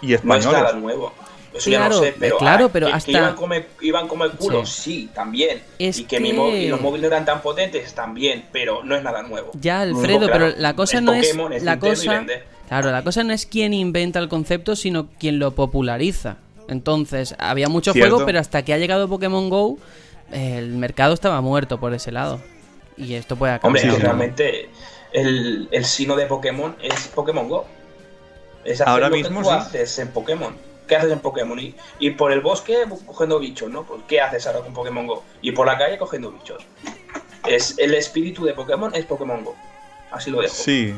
[0.00, 1.12] Y No es nada nuevo.
[1.54, 2.36] Eso ya Claro, no sé, pero.
[2.38, 4.82] claro, ah, pero que- que hasta- iban, como, iban como el culo, Sí.
[4.82, 5.62] sí, también.
[5.78, 8.96] Es y que, mi móvil- y los móviles no eran tan potentes, también, pero no
[8.96, 9.52] es nada nuevo.
[9.60, 12.42] ya Alfredo pero la cosa es no Pokémon, es la cosa vende.
[12.68, 16.38] claro la cosa no es quien inventa el concepto sino quien lo populariza
[16.68, 18.10] entonces había mucho Cierto.
[18.16, 19.78] juego pero hasta que ha llegado Pokémon Go
[20.32, 22.40] el mercado estaba muerto por ese lado
[22.96, 24.70] y esto puede acabar Hombre, Sí, realmente
[25.12, 27.66] el, el sino de Pokémon es Pokémon Go.
[28.64, 29.56] Es hacer Ahora lo mismo que tú sí.
[29.56, 30.56] haces en Pokémon.
[30.86, 31.58] ¿Qué haces en Pokémon?
[31.58, 33.84] Y, y por el bosque cogiendo bichos, ¿no?
[33.84, 35.24] Pues, ¿Qué haces ahora con Pokémon Go?
[35.40, 36.62] Y por la calle cogiendo bichos.
[37.46, 39.54] Es el espíritu de Pokémon es Pokémon Go.
[40.10, 40.54] Así lo dejo.
[40.54, 40.94] Sí.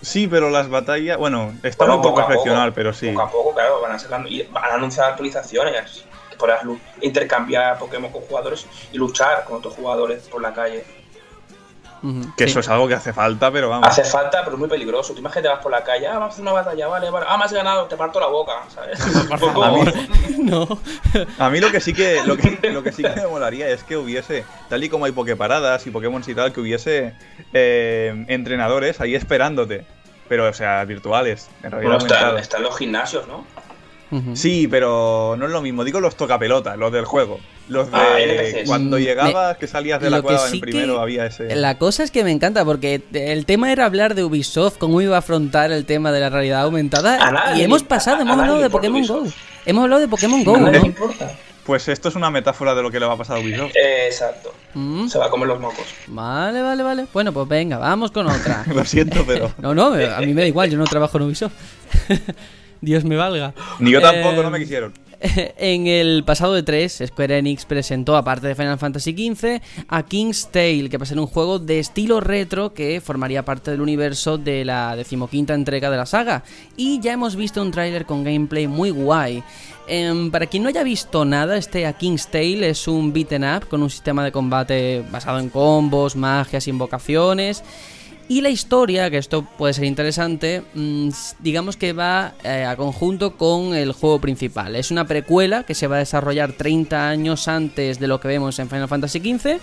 [0.00, 3.10] Sí, pero las batallas, bueno, está Bueno, un poco reflexionar, pero sí.
[3.12, 6.04] Poco a poco, claro, van a, y van a anunciar actualizaciones.
[6.36, 6.62] Podrás
[7.00, 10.84] intercambiar Pokémon con jugadores y luchar con otros jugadores por la calle.
[12.36, 12.50] Que sí.
[12.50, 13.86] eso es algo que hace falta, pero vamos.
[13.86, 15.12] Hace falta, pero es muy peligroso.
[15.12, 17.26] Tú imagínate, vas por la calle, ah, vamos a hacer una batalla, vale, vale.
[17.28, 18.98] Ah, me has ganado, te parto la boca, ¿sabes?
[19.28, 19.92] Por favor.
[20.38, 20.66] no
[21.38, 23.84] A mí lo que sí que lo que, lo que sí que me molaría es
[23.84, 27.14] que hubiese, tal y como hay Poképaradas y Pokémon y tal, que hubiese
[27.52, 29.86] eh, entrenadores ahí esperándote.
[30.28, 33.44] Pero, o sea, virtuales, en realidad Bueno, están, los gimnasios, ¿no?
[34.34, 35.84] Sí, pero no es lo mismo.
[35.84, 37.40] Digo los tocapelotas, los del juego.
[37.68, 38.66] Los de Ah, NPCs.
[38.68, 41.00] cuando Mm, llegabas, que salías de la Lo que cueva en sí el primero, que-
[41.02, 41.54] había ese.
[41.56, 45.16] La cosa es que me encanta porque el tema era hablar de Ubisoft, cómo iba
[45.16, 47.30] a afrontar el tema de la realidad aumentada.
[47.30, 49.24] Nadie y hemos pasado, hemos hablado de Pokémon Go.
[49.64, 50.86] Hemos hablado de Pokémon Go, A nadie ¿no?
[50.86, 51.32] importa.
[51.64, 53.70] Pues esto es una metáfora de lo que le va a pasar a Ubisoft.
[53.76, 54.52] Eh, exacto.
[54.74, 55.84] Mm, Se va a comer los mocos.
[56.08, 57.06] Vale, vale, vale.
[57.12, 58.64] Bueno, pues venga, vamos con otra.
[58.74, 59.52] lo siento, pero.
[59.58, 61.52] No, no, a mí me da igual, yo no trabajo en Ubisoft.
[62.80, 63.54] Dios me valga.
[63.78, 64.92] Ni yo tampoco, Eh, no me quisieron.
[65.56, 70.48] En el pasado de 3, Square Enix presentó, aparte de Final Fantasy XV, a King's
[70.50, 74.38] Tale, que va a ser un juego de estilo retro que formaría parte del universo
[74.38, 76.42] de la decimoquinta entrega de la saga.
[76.76, 79.42] Y ya hemos visto un tráiler con gameplay muy guay.
[79.86, 83.68] Em, para quien no haya visto nada, este A King's Tale es un beaten up
[83.68, 87.62] con un sistema de combate basado en combos, magias, invocaciones.
[88.28, 91.08] Y la historia, que esto puede ser interesante, mm,
[91.40, 94.76] digamos que va eh, a conjunto con el juego principal.
[94.76, 98.58] Es una precuela que se va a desarrollar 30 años antes de lo que vemos
[98.58, 99.60] en Final Fantasy XV.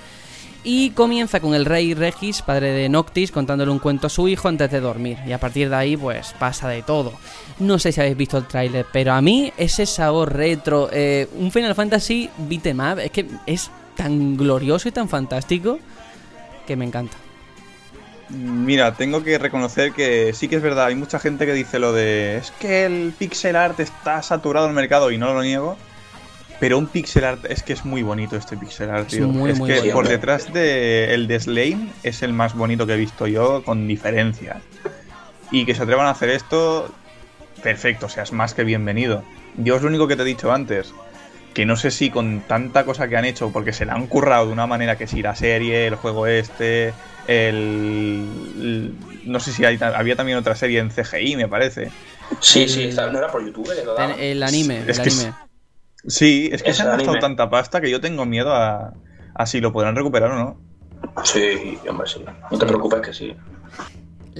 [0.62, 4.50] Y comienza con el rey Regis, padre de Noctis, contándole un cuento a su hijo
[4.50, 5.18] antes de dormir.
[5.26, 7.14] Y a partir de ahí, pues pasa de todo.
[7.60, 11.50] No sé si habéis visto el tráiler, pero a mí ese sabor retro, eh, un
[11.52, 15.80] Final Fantasy beat'em up, es que es tan glorioso y tan fantástico
[16.68, 17.16] que me encanta.
[18.30, 21.94] Mira, tengo que reconocer que sí que es verdad, hay mucha gente que dice lo
[21.94, 25.78] de es que el pixel art está saturado en el mercado y no lo niego.
[26.60, 29.28] Pero un pixel art es que es muy bonito este pixel art, Es tío.
[29.30, 29.96] muy, es muy que bonito.
[29.96, 33.88] por detrás de el de Slane es el más bonito que he visto yo, con
[33.88, 34.62] diferencia.
[35.52, 36.94] Y que se atrevan a hacer esto,
[37.64, 39.24] perfecto, o sea, es más que bienvenido.
[39.56, 40.94] Yo es lo único que te he dicho antes.
[41.54, 44.48] Que no sé si con tanta cosa que han hecho, porque se la han currado
[44.48, 46.94] de una manera que si la serie, el juego este,
[47.28, 48.26] el.
[48.62, 48.94] el-
[49.26, 51.92] no sé si hay había también otra serie en CGI, me parece.
[52.40, 54.12] Sí, sí, no era por YouTube daban.
[54.12, 55.34] El, el anime, Es el que anime.
[56.08, 57.22] Sí, es que Es se han gastado anime.
[57.22, 58.94] tanta pasta que yo tengo miedo a,
[59.34, 60.62] a si lo podrán recuperar o no.
[61.24, 62.24] Sí, hombre, sí.
[62.52, 63.36] No te preocupes que sí.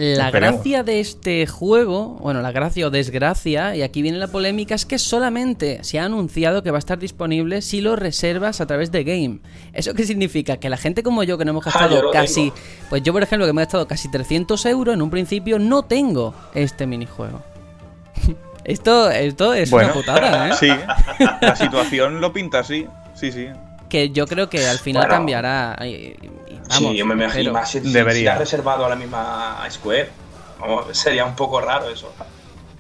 [0.02, 0.56] La Esperemos.
[0.56, 4.86] gracia de este juego, bueno, la gracia o desgracia, y aquí viene la polémica, es
[4.86, 8.94] que solamente se ha anunciado que va a estar disponible si lo reservas a través
[8.94, 9.40] de Game.
[9.74, 10.56] ¿Eso qué significa?
[10.56, 12.52] Que la gente como yo, que no hemos Ah, gastado casi.
[12.52, 12.56] tengo.
[12.90, 15.84] Pues yo, por ejemplo, que me he gastado casi 300 euros en un principio, no
[15.84, 17.42] tengo este minijuego.
[18.64, 20.54] esto, esto es Bueno, una putada, ¿eh?
[20.58, 20.68] Sí,
[21.42, 22.86] la situación lo pinta así.
[23.16, 23.48] Sí, sí.
[23.90, 25.16] Que yo creo que al final Bueno.
[25.16, 25.78] cambiará.
[25.86, 26.16] y-
[26.70, 28.14] vamos, sí, yo me imagino más si, Debería.
[28.14, 30.10] si la has reservado a la misma Square.
[30.60, 32.12] Vamos, sería un poco raro eso.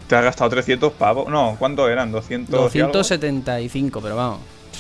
[0.08, 1.30] Te has gastado 300 pavos.
[1.30, 2.12] No, ¿cuánto eran?
[2.12, 2.94] 200 y algo?
[2.94, 4.40] 275, pero vamos.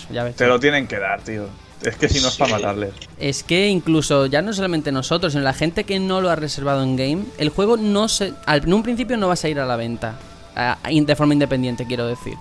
[0.09, 0.35] ya ves.
[0.35, 1.47] Te lo tienen que dar, tío.
[1.81, 2.93] Es que si no es para matarles.
[3.19, 6.83] Es que incluso ya no solamente nosotros, sino la gente que no lo ha reservado
[6.83, 9.65] en game, el juego no se, al, en un principio no va a salir a
[9.65, 10.15] la venta,
[10.83, 12.35] de forma independiente, quiero decir.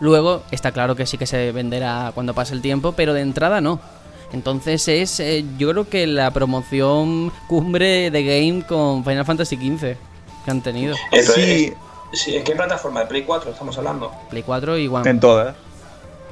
[0.00, 3.60] Luego está claro que sí que se venderá cuando pase el tiempo, pero de entrada
[3.60, 3.80] no.
[4.32, 9.96] Entonces es, eh, yo creo que la promoción cumbre de game con Final Fantasy XV
[10.44, 10.94] que han tenido.
[11.12, 11.74] Entonces, Sí,
[12.12, 13.00] sí, ¿En qué plataforma?
[13.00, 14.12] ¿De Play 4 estamos hablando?
[14.30, 15.08] Play 4 y One.
[15.08, 15.54] en todas.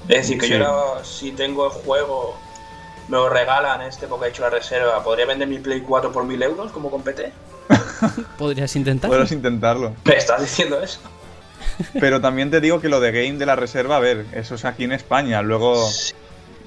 [0.08, 0.52] Es decir, que Sí.
[0.52, 2.36] yo ahora, si tengo el juego,
[3.08, 6.24] me lo regalan este porque he hecho la reserva, ¿podría vender mi Play 4 por
[6.24, 7.32] 1000 euros como con PT?
[8.38, 9.10] Podrías intentar.
[9.10, 9.92] Podrás intentarlo.
[10.04, 11.00] ¿Me estás diciendo eso?
[11.98, 14.64] Pero también te digo que lo de Game de la Reserva, a ver, eso es
[14.64, 15.42] aquí en España.
[15.42, 15.90] Luego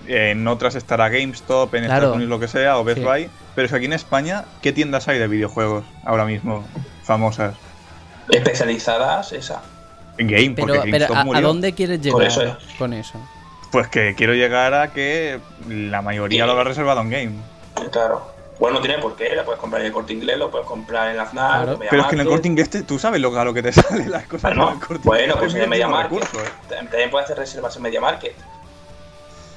[0.10, 1.95] en otras estará GameStop, en Claro.
[1.95, 3.05] Estados Unidos lo que sea, o Best Sí.
[3.05, 3.30] Buy.
[3.55, 6.66] Pero es que aquí en España, ¿qué tiendas hay de videojuegos ahora mismo
[7.03, 7.55] famosas?
[8.30, 9.62] Especializadas, esa.
[10.18, 11.47] En Game, pero, porque pero GameStop ¿a, a murió.
[11.47, 12.53] dónde quieres llegar eso es.
[12.78, 13.20] con eso?
[13.72, 17.32] Pues que quiero llegar a que la mayoría lo habrá reservado en Game.
[17.91, 18.38] Claro.
[18.60, 21.10] Bueno, no tiene por qué, la puedes comprar en el corte inglés, lo puedes comprar
[21.12, 21.80] en la FNAC, Claro.
[21.89, 23.72] Pero es que en el corte inglés te- tú sabes lo, a lo que te
[23.72, 24.41] salen las cosas.
[24.53, 26.12] Bueno, en el Corte bueno, pues en Es Media Market.
[26.12, 26.49] recurso, ¿eh?
[26.68, 28.34] También puedes hacer reservas en Media Market.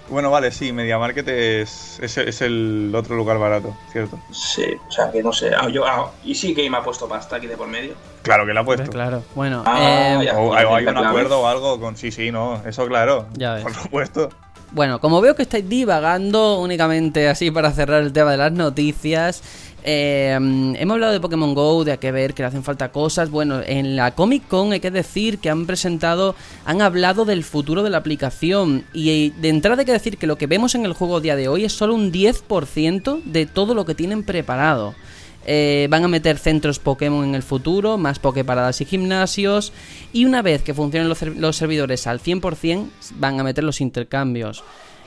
[0.09, 4.19] Bueno, vale, sí, Media Market es, es, es el otro lugar barato, ¿cierto?
[4.31, 5.53] Sí, o sea que no sé.
[5.57, 7.95] Ah, yo, ah, y sí que me ha puesto pasta aquí de por medio.
[8.23, 8.91] Claro que la ha puesto.
[8.91, 9.23] claro.
[9.35, 10.37] Bueno, Ah, eh, ya.
[10.39, 13.27] O, o hay un acuerdo o algo con sí, sí, no, eso claro.
[13.35, 13.63] Ya ves.
[13.63, 14.29] Por supuesto.
[14.73, 19.43] Bueno, como veo que estáis divagando únicamente así para cerrar el tema de las noticias,
[19.85, 23.31] eh, hemos hablado de Pokémon Go, de a qué ver, que le hacen falta cosas.
[23.31, 27.83] Bueno, en la Comic Con hay que decir que han presentado, han hablado del futuro
[27.83, 28.85] de la aplicación.
[28.93, 31.37] Y de entrada hay que decir que lo que vemos en el juego a día
[31.37, 34.95] de hoy es solo un 10% de todo lo que tienen preparado.
[35.45, 39.73] Eh, van a meter centros Pokémon en el futuro, más Poképaradas y gimnasios.
[40.13, 44.63] Y una vez que funcionen los, los servidores al 100%, van a meter los intercambios.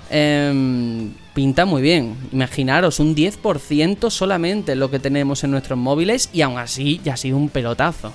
[0.10, 2.16] Em, pinta muy bien.
[2.32, 7.18] Imaginaros, un 10% solamente lo que tenemos en nuestros móviles y aún así ya ha
[7.18, 8.14] sido un pelotazo.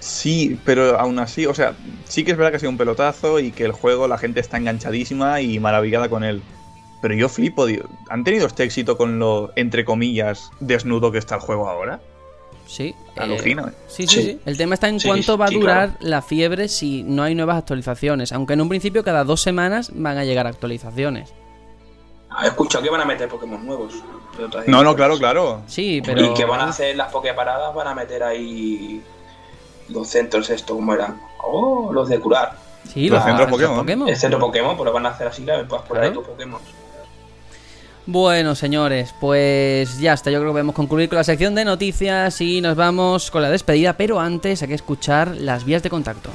[0.00, 3.38] Sí, pero aún así, o sea, sí que es verdad que ha sido un pelotazo
[3.38, 6.42] y que el juego la gente está enganchadísima y maravillada con él.
[7.02, 7.66] Pero yo flipo.
[8.08, 12.00] ¿Han tenido este éxito con lo, entre comillas, desnudo que está el juego ahora?
[12.70, 12.94] Sí.
[13.16, 13.72] eh, Alucino, ¿eh?
[13.88, 14.22] sí, sí, Sí.
[14.22, 14.40] sí.
[14.46, 16.08] El tema está en Sí, cuánto va a durar claro.
[16.08, 18.30] la fiebre si no hay nuevas actualizaciones.
[18.32, 21.32] Aunque en un principio cada dos semanas van a llegar actualizaciones.
[22.30, 23.94] Ah, He escuchado que van a meter Pokémon nuevos.
[24.68, 25.62] No, no, claro, claro.
[25.66, 26.24] Sí, pero...
[26.24, 29.02] Y que van a hacer las Poképaradas, van a meter ahí
[29.88, 31.20] los centros esto, ¿cómo eran?
[31.42, 32.52] Oh, los de curar.
[32.88, 34.08] Sí, Los centros Pokémon.
[34.08, 36.20] El centro Pokémon, pues lo van a hacer así, que puedas curar ahí Claro.
[36.22, 36.60] tus Pokémon.
[38.06, 40.30] Bueno, señores, pues ya está.
[40.30, 43.50] Yo creo que podemos concluir con la sección de noticias y nos vamos con la
[43.50, 43.96] despedida.
[43.96, 46.30] Pero antes hay que escuchar las vías de contacto.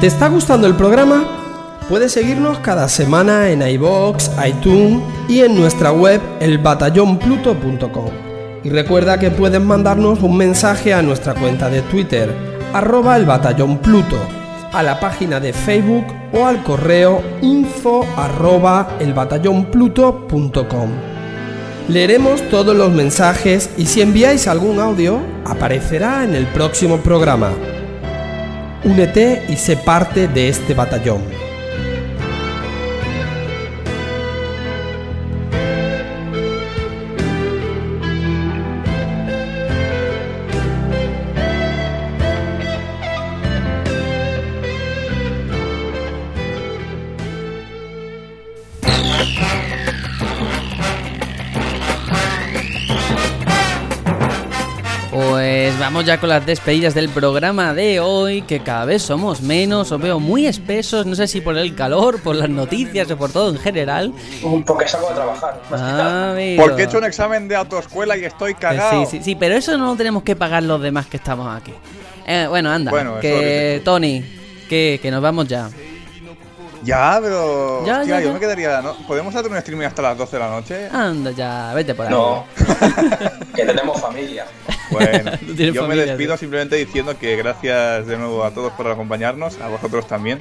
[0.00, 1.49] ¿Te está gustando el programa?
[1.90, 8.10] Puedes seguirnos cada semana en iBox, iTunes y en nuestra web elbatallonpluto.com.
[8.62, 12.32] Y recuerda que puedes mandarnos un mensaje a nuestra cuenta de Twitter,
[12.72, 14.20] arroba el batallón Pluto,
[14.72, 20.90] a la página de Facebook o al correo info arroba elbatallonpluto.com.
[21.88, 27.50] Leeremos todos los mensajes y si enviáis algún audio, aparecerá en el próximo programa.
[28.84, 31.39] Únete y sé parte de este batallón.
[55.90, 60.00] Vamos ya con las despedidas del programa de hoy, que cada vez somos menos, os
[60.00, 63.50] veo muy espesos, no sé si por el calor, por las noticias o por todo
[63.50, 64.12] en general.
[64.64, 65.60] Porque salgo a trabajar.
[65.68, 66.30] más que nada.
[66.30, 66.62] Amigo.
[66.62, 69.04] Porque he hecho un examen de autoescuela y estoy cagado.
[69.04, 71.74] Sí, sí, sí, pero eso no lo tenemos que pagar los demás que estamos aquí.
[72.24, 74.22] Eh, bueno, anda, Bueno, que es Tony,
[74.68, 75.70] que, que nos vamos ya.
[76.84, 77.84] Ya, pero.
[77.84, 78.80] Ya, hostia, ya, yo me quedaría.
[78.80, 78.94] ¿no?
[79.08, 80.88] ¿Podemos hacer un streaming hasta las 12 de la noche?
[80.92, 82.12] Anda ya, vete por ahí.
[82.12, 82.44] No,
[83.54, 84.46] que tenemos familia.
[84.90, 85.32] Bueno,
[85.72, 86.40] yo me despido sí.
[86.40, 90.40] simplemente diciendo que gracias de nuevo a todos por acompañarnos, a vosotros también.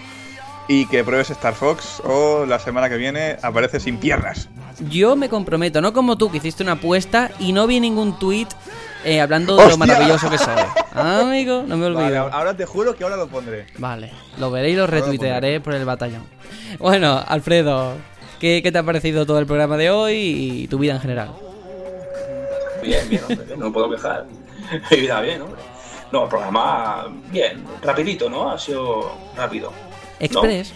[0.68, 4.50] Y que pruebes Star Fox o la semana que viene aparece sin piernas.
[4.89, 8.47] Yo me comprometo, no como tú que hiciste una apuesta y no vi ningún tweet
[9.04, 10.54] eh, hablando de lo maravilloso que soy.
[10.93, 12.04] Ah, amigo, no me olvido.
[12.04, 13.66] Vale, ahora te juro que ahora lo pondré.
[13.78, 16.24] Vale, lo veré y lo retuitearé por el batallón.
[16.78, 17.93] Bueno, Alfredo,
[18.39, 21.32] ¿qué, ¿qué te ha parecido todo el programa de hoy y tu vida en general?
[22.82, 24.26] Bien, bien, hombre, no puedo quejar.
[24.91, 25.41] Mi vida bien.
[26.11, 28.49] No, el programa, bien, rapidito, ¿no?
[28.51, 29.72] Ha sido rápido.
[30.20, 30.74] Express,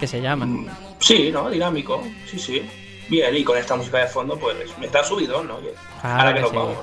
[0.00, 0.46] que se llama.
[0.46, 0.66] Mm,
[0.98, 1.50] Sí, ¿no?
[1.50, 2.62] Dinámico, sí, sí.
[3.08, 5.56] Bien, y con esta música de fondo, pues me está subido, ¿no?
[5.58, 6.56] Claro Ahora que que nos sí.
[6.56, 6.76] vamos.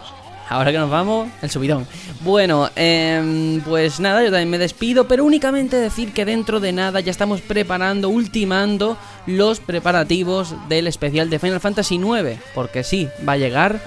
[0.49, 1.87] Ahora que nos vamos, el subidón.
[2.21, 6.99] Bueno, em, pues nada, yo también me despido, pero únicamente decir que dentro de nada
[6.99, 13.33] ya estamos preparando, ultimando los preparativos del especial de Final Fantasy IX, porque sí, va
[13.33, 13.79] a llegar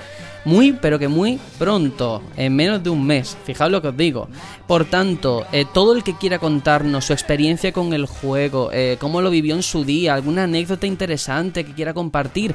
[0.44, 4.28] muy, pero que muy pronto, en menos de un mes, fijaos lo que os digo.
[4.66, 9.20] Por tanto, eh, todo el que quiera contarnos su experiencia con el juego, eh, cómo
[9.20, 12.54] lo vivió en su día, alguna anécdota interesante que quiera compartir,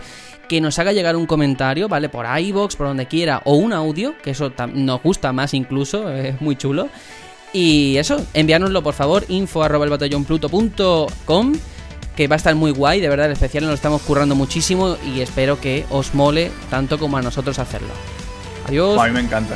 [0.49, 2.09] que nos haga llegar un comentario, ¿vale?
[2.09, 6.41] Por iBox, por donde quiera, o un audio, que eso nos gusta más incluso, es
[6.41, 6.89] muy chulo.
[7.53, 11.53] Y eso, enviárnoslo por favor, info arroba el batallonpluto.com,
[12.17, 14.97] que va a estar muy guay, de verdad, el especial nos lo estamos currando muchísimo
[15.05, 17.89] y espero que os mole tanto como a nosotros hacerlo.
[18.67, 18.99] Adiós.
[18.99, 19.55] A mí me encanta.